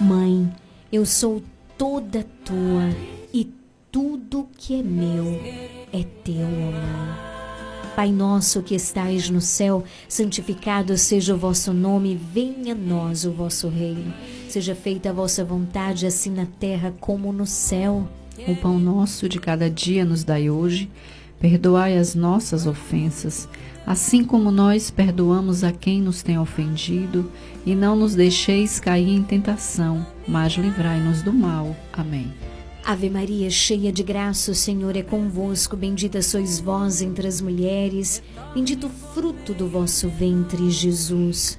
Mãe, 0.00 0.52
eu 0.92 1.06
sou 1.06 1.42
toda 1.78 2.26
tua 2.44 2.90
e 3.32 3.48
tudo 3.92 4.48
que 4.56 4.80
é 4.80 4.82
meu 4.82 5.40
é 5.92 6.02
teu, 6.24 6.46
ó 6.46 6.72
mãe. 6.72 7.34
Pai 7.94 8.10
nosso 8.10 8.60
que 8.60 8.74
estais 8.74 9.30
no 9.30 9.40
céu, 9.40 9.84
santificado 10.08 10.98
seja 10.98 11.32
o 11.32 11.38
vosso 11.38 11.72
nome, 11.72 12.16
venha 12.16 12.72
a 12.72 12.76
nós 12.76 13.24
o 13.24 13.30
vosso 13.30 13.68
reino. 13.68 14.12
Seja 14.48 14.74
feita 14.74 15.10
a 15.10 15.12
vossa 15.12 15.44
vontade, 15.44 16.04
assim 16.04 16.30
na 16.30 16.46
terra 16.46 16.92
como 16.98 17.32
no 17.32 17.46
céu. 17.46 18.08
O 18.48 18.56
pão 18.56 18.80
nosso 18.80 19.28
de 19.28 19.38
cada 19.38 19.70
dia 19.70 20.04
nos 20.04 20.24
dai 20.24 20.50
hoje. 20.50 20.90
Perdoai 21.38 21.96
as 21.96 22.16
nossas 22.16 22.66
ofensas, 22.66 23.48
assim 23.86 24.24
como 24.24 24.50
nós 24.50 24.90
perdoamos 24.90 25.62
a 25.62 25.70
quem 25.70 26.00
nos 26.00 26.22
tem 26.22 26.38
ofendido, 26.38 27.30
e 27.66 27.74
não 27.74 27.96
nos 27.96 28.14
deixeis 28.14 28.78
cair 28.78 29.08
em 29.08 29.22
tentação, 29.22 30.06
mas 30.26 30.52
livrai-nos 30.54 31.22
do 31.22 31.32
mal. 31.32 31.74
Amém. 31.92 32.32
Ave 32.84 33.08
Maria, 33.08 33.48
cheia 33.48 33.90
de 33.90 34.02
graça, 34.02 34.50
o 34.50 34.54
Senhor 34.54 34.94
é 34.94 35.02
convosco. 35.02 35.74
Bendita 35.74 36.20
sois 36.20 36.60
vós 36.60 37.00
entre 37.00 37.26
as 37.26 37.40
mulheres, 37.40 38.22
bendito 38.54 38.88
o 38.88 38.90
fruto 38.90 39.54
do 39.54 39.66
vosso 39.66 40.08
ventre, 40.10 40.70
Jesus. 40.70 41.58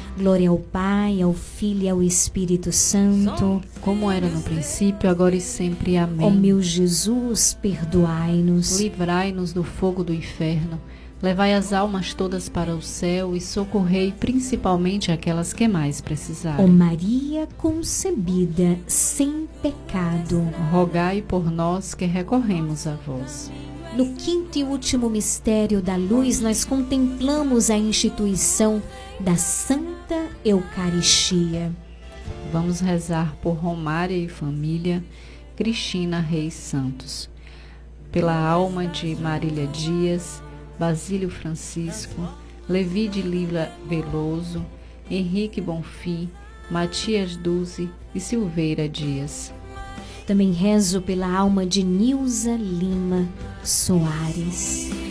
Glória 0.17 0.49
ao 0.49 0.57
Pai, 0.57 1.21
ao 1.21 1.33
Filho 1.33 1.83
e 1.83 1.89
ao 1.89 2.03
Espírito 2.03 2.71
Santo, 2.71 3.61
como 3.81 4.11
era 4.11 4.27
no 4.27 4.41
princípio, 4.41 5.09
agora 5.09 5.35
e 5.35 5.41
sempre. 5.41 5.97
Amém. 5.97 6.25
Ó 6.25 6.29
meu 6.29 6.61
Jesus, 6.61 7.57
perdoai-nos. 7.61 8.79
Livrai-nos 8.79 9.53
do 9.53 9.63
fogo 9.63 10.03
do 10.03 10.13
inferno. 10.13 10.79
Levai 11.21 11.53
as 11.53 11.71
almas 11.71 12.15
todas 12.15 12.49
para 12.49 12.75
o 12.75 12.81
céu 12.81 13.35
e 13.35 13.41
socorrei 13.41 14.11
principalmente 14.11 15.11
aquelas 15.11 15.53
que 15.53 15.67
mais 15.67 16.01
precisarem. 16.01 16.65
Ó 16.65 16.67
Maria 16.67 17.47
concebida 17.57 18.77
sem 18.87 19.47
pecado, 19.61 20.41
rogai 20.71 21.21
por 21.21 21.51
nós 21.51 21.93
que 21.93 22.05
recorremos 22.05 22.87
a 22.87 22.95
vós. 22.95 23.51
No 23.95 24.13
quinto 24.13 24.57
e 24.57 24.63
último 24.63 25.09
mistério 25.09 25.81
da 25.81 25.95
luz, 25.95 26.39
nós 26.39 26.65
contemplamos 26.65 27.69
a 27.69 27.77
instituição 27.77 28.81
da 29.21 29.35
Santa 29.35 30.29
Eucaristia. 30.43 31.71
Vamos 32.51 32.79
rezar 32.79 33.35
por 33.35 33.53
Romária 33.53 34.17
e 34.17 34.27
família, 34.27 35.03
Cristina 35.55 36.19
Reis 36.19 36.55
Santos, 36.55 37.29
pela 38.11 38.35
alma 38.35 38.87
de 38.87 39.15
Marília 39.15 39.67
Dias, 39.67 40.41
Basílio 40.79 41.29
Francisco, 41.29 42.19
Levi 42.67 43.07
de 43.07 43.21
Lila 43.21 43.71
Veloso, 43.87 44.65
Henrique 45.09 45.61
Bonfim, 45.61 46.27
Matias 46.69 47.35
Duzi 47.35 47.91
e 48.15 48.19
Silveira 48.19 48.89
Dias. 48.89 49.53
Também 50.25 50.51
rezo 50.51 51.01
pela 51.01 51.27
alma 51.27 51.63
de 51.65 51.83
Nilza 51.83 52.55
Lima 52.55 53.27
Soares. 53.63 55.10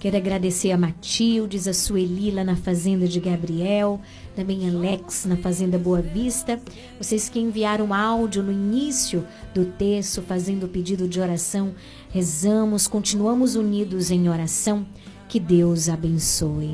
Quero 0.00 0.16
agradecer 0.16 0.70
a 0.70 0.78
Matildes, 0.78 1.66
a 1.66 1.74
Sueli 1.74 2.30
lá 2.30 2.44
na 2.44 2.54
Fazenda 2.54 3.08
de 3.08 3.18
Gabriel, 3.18 4.00
também 4.36 4.68
Alex 4.68 5.24
na 5.24 5.36
Fazenda 5.36 5.76
Boa 5.76 6.00
Vista. 6.00 6.60
Vocês 7.00 7.28
que 7.28 7.40
enviaram 7.40 7.92
áudio 7.92 8.40
no 8.40 8.52
início 8.52 9.26
do 9.52 9.64
texto, 9.64 10.22
fazendo 10.22 10.66
o 10.66 10.68
pedido 10.68 11.08
de 11.08 11.20
oração, 11.20 11.74
rezamos, 12.10 12.86
continuamos 12.86 13.56
unidos 13.56 14.12
em 14.12 14.28
oração. 14.28 14.86
Que 15.28 15.40
Deus 15.40 15.88
abençoe. 15.88 16.70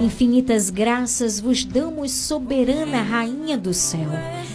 Infinitas 0.00 0.70
graças 0.70 1.40
vos 1.40 1.64
damos, 1.64 2.12
soberana 2.12 3.02
Rainha 3.02 3.58
do 3.58 3.74
céu, 3.74 4.08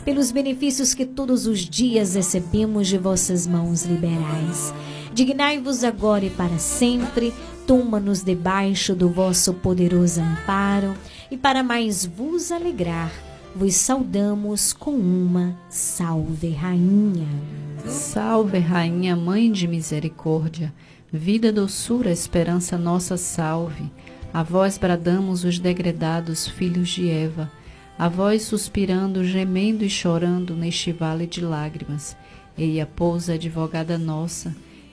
pelos 0.06 0.32
benefícios 0.32 0.94
que 0.94 1.06
todos 1.06 1.46
os 1.46 1.60
dias 1.60 2.16
recebemos 2.16 2.88
de 2.88 2.98
vossas 2.98 3.46
mãos 3.46 3.84
liberais. 3.84 4.74
Dignai-vos 5.14 5.84
agora 5.84 6.26
e 6.26 6.30
para 6.30 6.58
sempre, 6.58 7.32
toma-nos 7.66 8.22
debaixo 8.24 8.96
do 8.96 9.10
vosso 9.10 9.54
poderoso 9.54 10.22
amparo, 10.22 10.94
e 11.32 11.38
para 11.38 11.64
mais 11.64 12.06
vos 12.06 12.52
alegrar, 12.52 13.12
vos 13.56 13.76
saudamos 13.76 14.72
com 14.74 14.92
uma 14.92 15.58
salve, 15.70 16.52
Rainha. 16.52 17.28
Salve, 17.86 18.60
Rainha, 18.60 19.16
Mãe 19.16 19.52
de 19.52 19.68
Misericórdia. 19.68 20.74
Vida, 21.12 21.52
doçura, 21.52 22.12
esperança 22.12 22.78
nossa 22.78 23.18
salve. 23.18 23.90
A 24.34 24.44
vós 24.44 24.78
bradamos 24.78 25.44
os 25.44 25.58
degredados 25.58 26.48
filhos 26.48 26.90
de 26.90 27.10
Eva. 27.10 27.50
A 27.98 28.10
vós 28.10 28.44
suspirando, 28.44 29.24
gemendo 29.24 29.86
e 29.86 29.90
chorando 29.90 30.54
neste 30.54 30.92
vale 30.92 31.26
de 31.26 31.42
lágrimas. 31.42 32.18
Eia, 32.58 32.86
pousa, 32.86 33.34
advogada 33.34 33.98
nossa, 33.98 34.56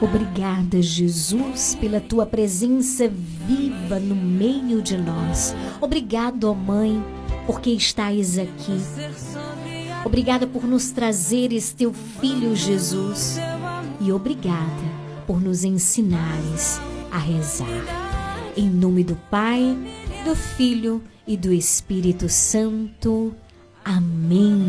Obrigada, 0.00 0.80
Jesus, 0.80 1.76
pela 1.80 2.00
tua 2.00 2.24
presença 2.24 3.08
viva 3.08 3.98
no 3.98 4.14
meio 4.14 4.80
de 4.80 4.96
nós. 4.96 5.54
Obrigado, 5.80 6.44
ó 6.44 6.54
Mãe, 6.54 7.02
porque 7.46 7.70
estais 7.70 8.38
aqui. 8.38 8.80
Obrigada 10.04 10.46
por 10.46 10.64
nos 10.64 10.92
trazeres 10.92 11.72
teu 11.72 11.92
filho 11.92 12.54
Jesus. 12.54 13.38
E 14.00 14.12
obrigada 14.12 14.84
por 15.26 15.40
nos 15.40 15.64
ensinares 15.64 16.80
a 17.10 17.18
rezar. 17.18 17.84
Em 18.56 18.70
nome 18.70 19.02
do 19.02 19.16
Pai, 19.30 19.76
do 20.24 20.36
Filho 20.36 21.02
e 21.26 21.36
do 21.36 21.52
Espírito 21.52 22.28
Santo. 22.28 23.34
Amém. 23.84 24.68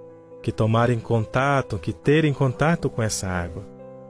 que 0.41 0.51
tomarem 0.51 0.99
contato, 0.99 1.77
que 1.77 1.93
terem 1.93 2.33
contato 2.33 2.89
com 2.89 3.01
essa 3.01 3.27
água, 3.27 3.65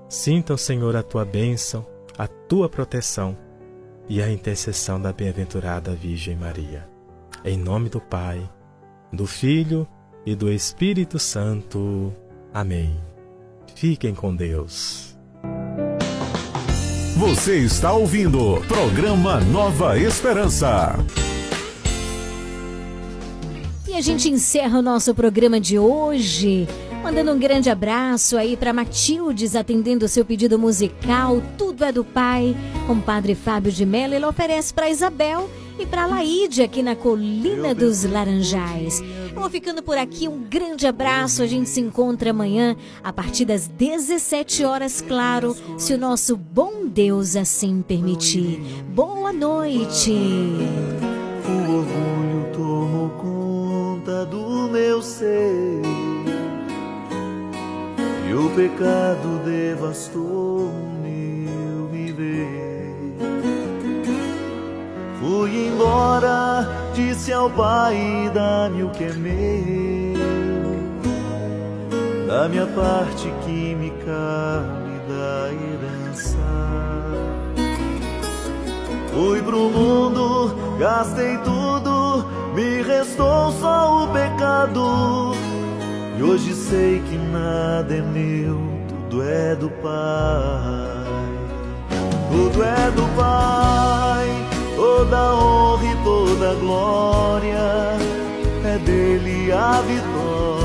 sintam, 0.07 0.57
Senhor, 0.57 0.95
a 0.95 1.03
tua 1.03 1.25
bênção, 1.25 1.85
a 2.17 2.27
tua 2.27 2.69
proteção 2.69 3.37
e 4.07 4.21
a 4.21 4.29
intercessão 4.31 5.01
da 5.01 5.11
bem-aventurada 5.11 5.93
Virgem 5.93 6.35
Maria. 6.35 6.87
Em 7.43 7.57
nome 7.57 7.89
do 7.89 7.99
Pai, 7.99 8.49
do 9.11 9.25
Filho 9.25 9.87
e 10.25 10.35
do 10.35 10.51
Espírito 10.51 11.17
Santo. 11.17 12.13
Amém. 12.53 12.97
Fiquem 13.75 14.13
com 14.13 14.35
Deus. 14.35 15.17
Você 17.17 17.57
está 17.59 17.93
ouvindo 17.93 18.61
programa 18.67 19.39
Nova 19.41 19.97
Esperança. 19.97 20.95
A 24.01 24.03
gente 24.03 24.27
encerra 24.27 24.79
o 24.79 24.81
nosso 24.81 25.13
programa 25.13 25.59
de 25.59 25.77
hoje. 25.77 26.67
Mandando 27.03 27.33
um 27.33 27.37
grande 27.37 27.69
abraço 27.69 28.35
aí 28.35 28.57
para 28.57 28.73
Matildes, 28.73 29.55
atendendo 29.55 30.05
o 30.05 30.09
seu 30.09 30.25
pedido 30.25 30.57
musical. 30.57 31.39
Tudo 31.55 31.85
é 31.85 31.91
do 31.91 32.03
Pai, 32.03 32.57
com 32.87 32.93
o 32.93 33.01
Padre 33.03 33.35
Fábio 33.35 33.71
de 33.71 33.85
Mello. 33.85 34.15
Ele 34.15 34.25
oferece 34.25 34.73
para 34.73 34.89
Isabel 34.89 35.47
e 35.77 35.85
para 35.85 36.07
Laíde 36.07 36.63
aqui 36.63 36.81
na 36.81 36.95
Colina 36.95 37.75
dos 37.75 38.03
Laranjais. 38.03 39.03
Eu 39.35 39.39
vou 39.39 39.49
ficando 39.51 39.83
por 39.83 39.99
aqui. 39.99 40.27
Um 40.27 40.39
grande 40.49 40.87
abraço. 40.87 41.43
A 41.43 41.45
gente 41.45 41.69
se 41.69 41.79
encontra 41.79 42.31
amanhã 42.31 42.75
a 43.03 43.13
partir 43.13 43.45
das 43.45 43.67
17 43.67 44.65
horas, 44.65 44.99
claro, 44.99 45.55
se 45.77 45.93
o 45.93 45.97
nosso 45.99 46.35
bom 46.35 46.87
Deus 46.87 47.35
assim 47.35 47.83
permitir. 47.87 48.63
Boa 48.95 49.31
noite. 49.31 50.11
O 51.45 51.71
orgulho 51.71 52.30
do 54.25 54.69
meu 54.69 55.01
ser 55.01 55.81
e 58.29 58.33
o 58.33 58.49
pecado 58.55 59.41
devastou 59.43 60.71
meu 61.03 61.87
viver. 61.87 62.95
Fui 65.19 65.67
embora, 65.67 66.67
disse 66.93 67.33
ao 67.33 67.49
Pai: 67.49 68.31
dá-me 68.33 68.83
o 68.83 68.89
que 68.89 69.03
é 69.03 69.13
meu, 69.13 70.17
da 72.27 72.47
minha 72.47 72.67
parte 72.67 73.31
que 73.45 73.75
me 73.75 73.91
da 75.11 75.49
herança. 75.51 76.37
Fui 79.13 79.41
pro 79.41 79.69
mundo, 79.69 80.77
gastei 80.79 81.37
tudo, 81.39 81.70
me 82.53 82.81
restou 82.81 83.51
só 83.53 84.03
o 84.03 84.07
pecado. 84.07 85.35
E 86.17 86.23
hoje 86.23 86.53
sei 86.53 87.01
que 87.09 87.17
nada 87.17 87.95
é 87.95 88.01
meu, 88.01 88.59
tudo 88.87 89.23
é 89.23 89.55
do 89.55 89.69
Pai. 89.81 91.01
Tudo 92.31 92.63
é 92.63 92.91
do 92.91 93.03
Pai, 93.15 94.27
toda 94.75 95.35
honra 95.35 95.85
e 95.85 95.95
toda 96.03 96.53
glória. 96.55 97.97
É 98.63 98.77
dele 98.77 99.51
a 99.51 99.81
vitória 99.81 100.61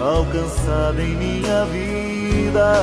alcançada 0.00 1.02
em 1.02 1.16
minha 1.16 1.64
vida. 1.66 2.74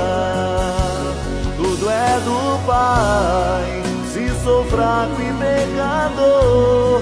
Tudo 1.56 1.90
é 1.90 2.20
do 2.22 2.66
Pai, 2.66 3.84
se 4.12 4.30
sou 4.44 4.66
fraco 4.66 5.22
e 5.22 5.32
pecador, 5.40 7.02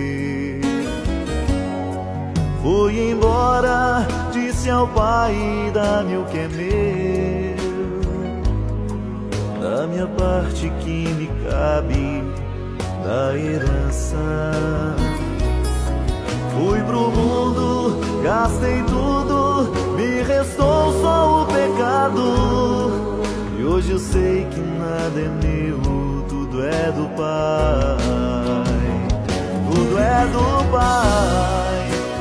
Fui 2.61 3.11
embora, 3.11 4.05
disse 4.31 4.69
ao 4.69 4.87
Pai: 4.87 5.35
dá-me 5.73 6.17
o 6.17 6.25
que 6.25 6.37
é 6.37 6.47
meu, 6.47 7.57
da 9.59 9.87
minha 9.87 10.07
parte 10.07 10.71
que 10.81 11.07
me 11.13 11.27
cabe 11.49 12.23
da 13.03 13.35
herança. 13.35 14.17
Fui 16.53 16.79
pro 16.81 17.09
mundo, 17.09 17.99
gastei 18.23 18.83
tudo, 18.83 19.71
me 19.95 20.21
restou 20.21 20.93
só 21.01 21.41
o 21.41 21.45
pecado. 21.47 22.91
E 23.57 23.63
hoje 23.63 23.91
eu 23.91 23.99
sei 23.99 24.45
que 24.51 24.59
nada 24.59 25.19
é 25.19 25.29
meu, 25.43 25.79
tudo 26.29 26.63
é 26.63 26.91
do 26.91 27.07
Pai. 27.17 27.97
Tudo 29.73 29.97
é 29.97 30.27
do 30.27 30.71
Pai, 30.71 31.80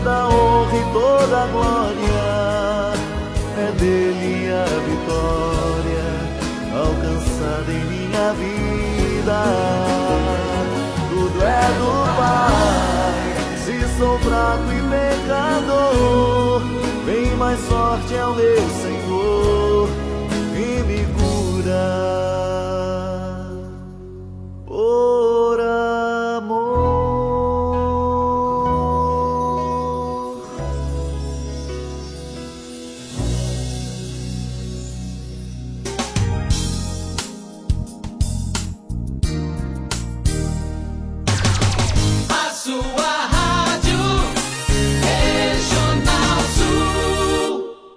toda 0.00 0.28
honra 0.28 0.76
e 0.76 0.92
toda 0.92 1.46
glória. 1.46 2.92
É 3.58 3.72
dele 3.78 4.50
a 4.52 4.64
vitória 4.88 6.06
alcançada 6.74 7.70
em 7.70 7.84
minha 7.84 8.32
vida. 8.32 9.42
Tudo 11.10 11.42
é 11.42 11.66
do 11.78 11.90
Pai, 12.16 13.58
se 13.64 13.98
sou 13.98 14.18
fraco 14.20 14.64
e 14.72 14.80
pecador, 14.90 16.62
bem 17.04 17.36
mais 17.36 17.60
forte 17.60 18.14
é 18.14 18.24
o 18.24 18.34
meu 18.34 18.68
Senhor 18.80 19.88
e 20.54 20.82
me 20.82 21.06
cura. 21.14 22.29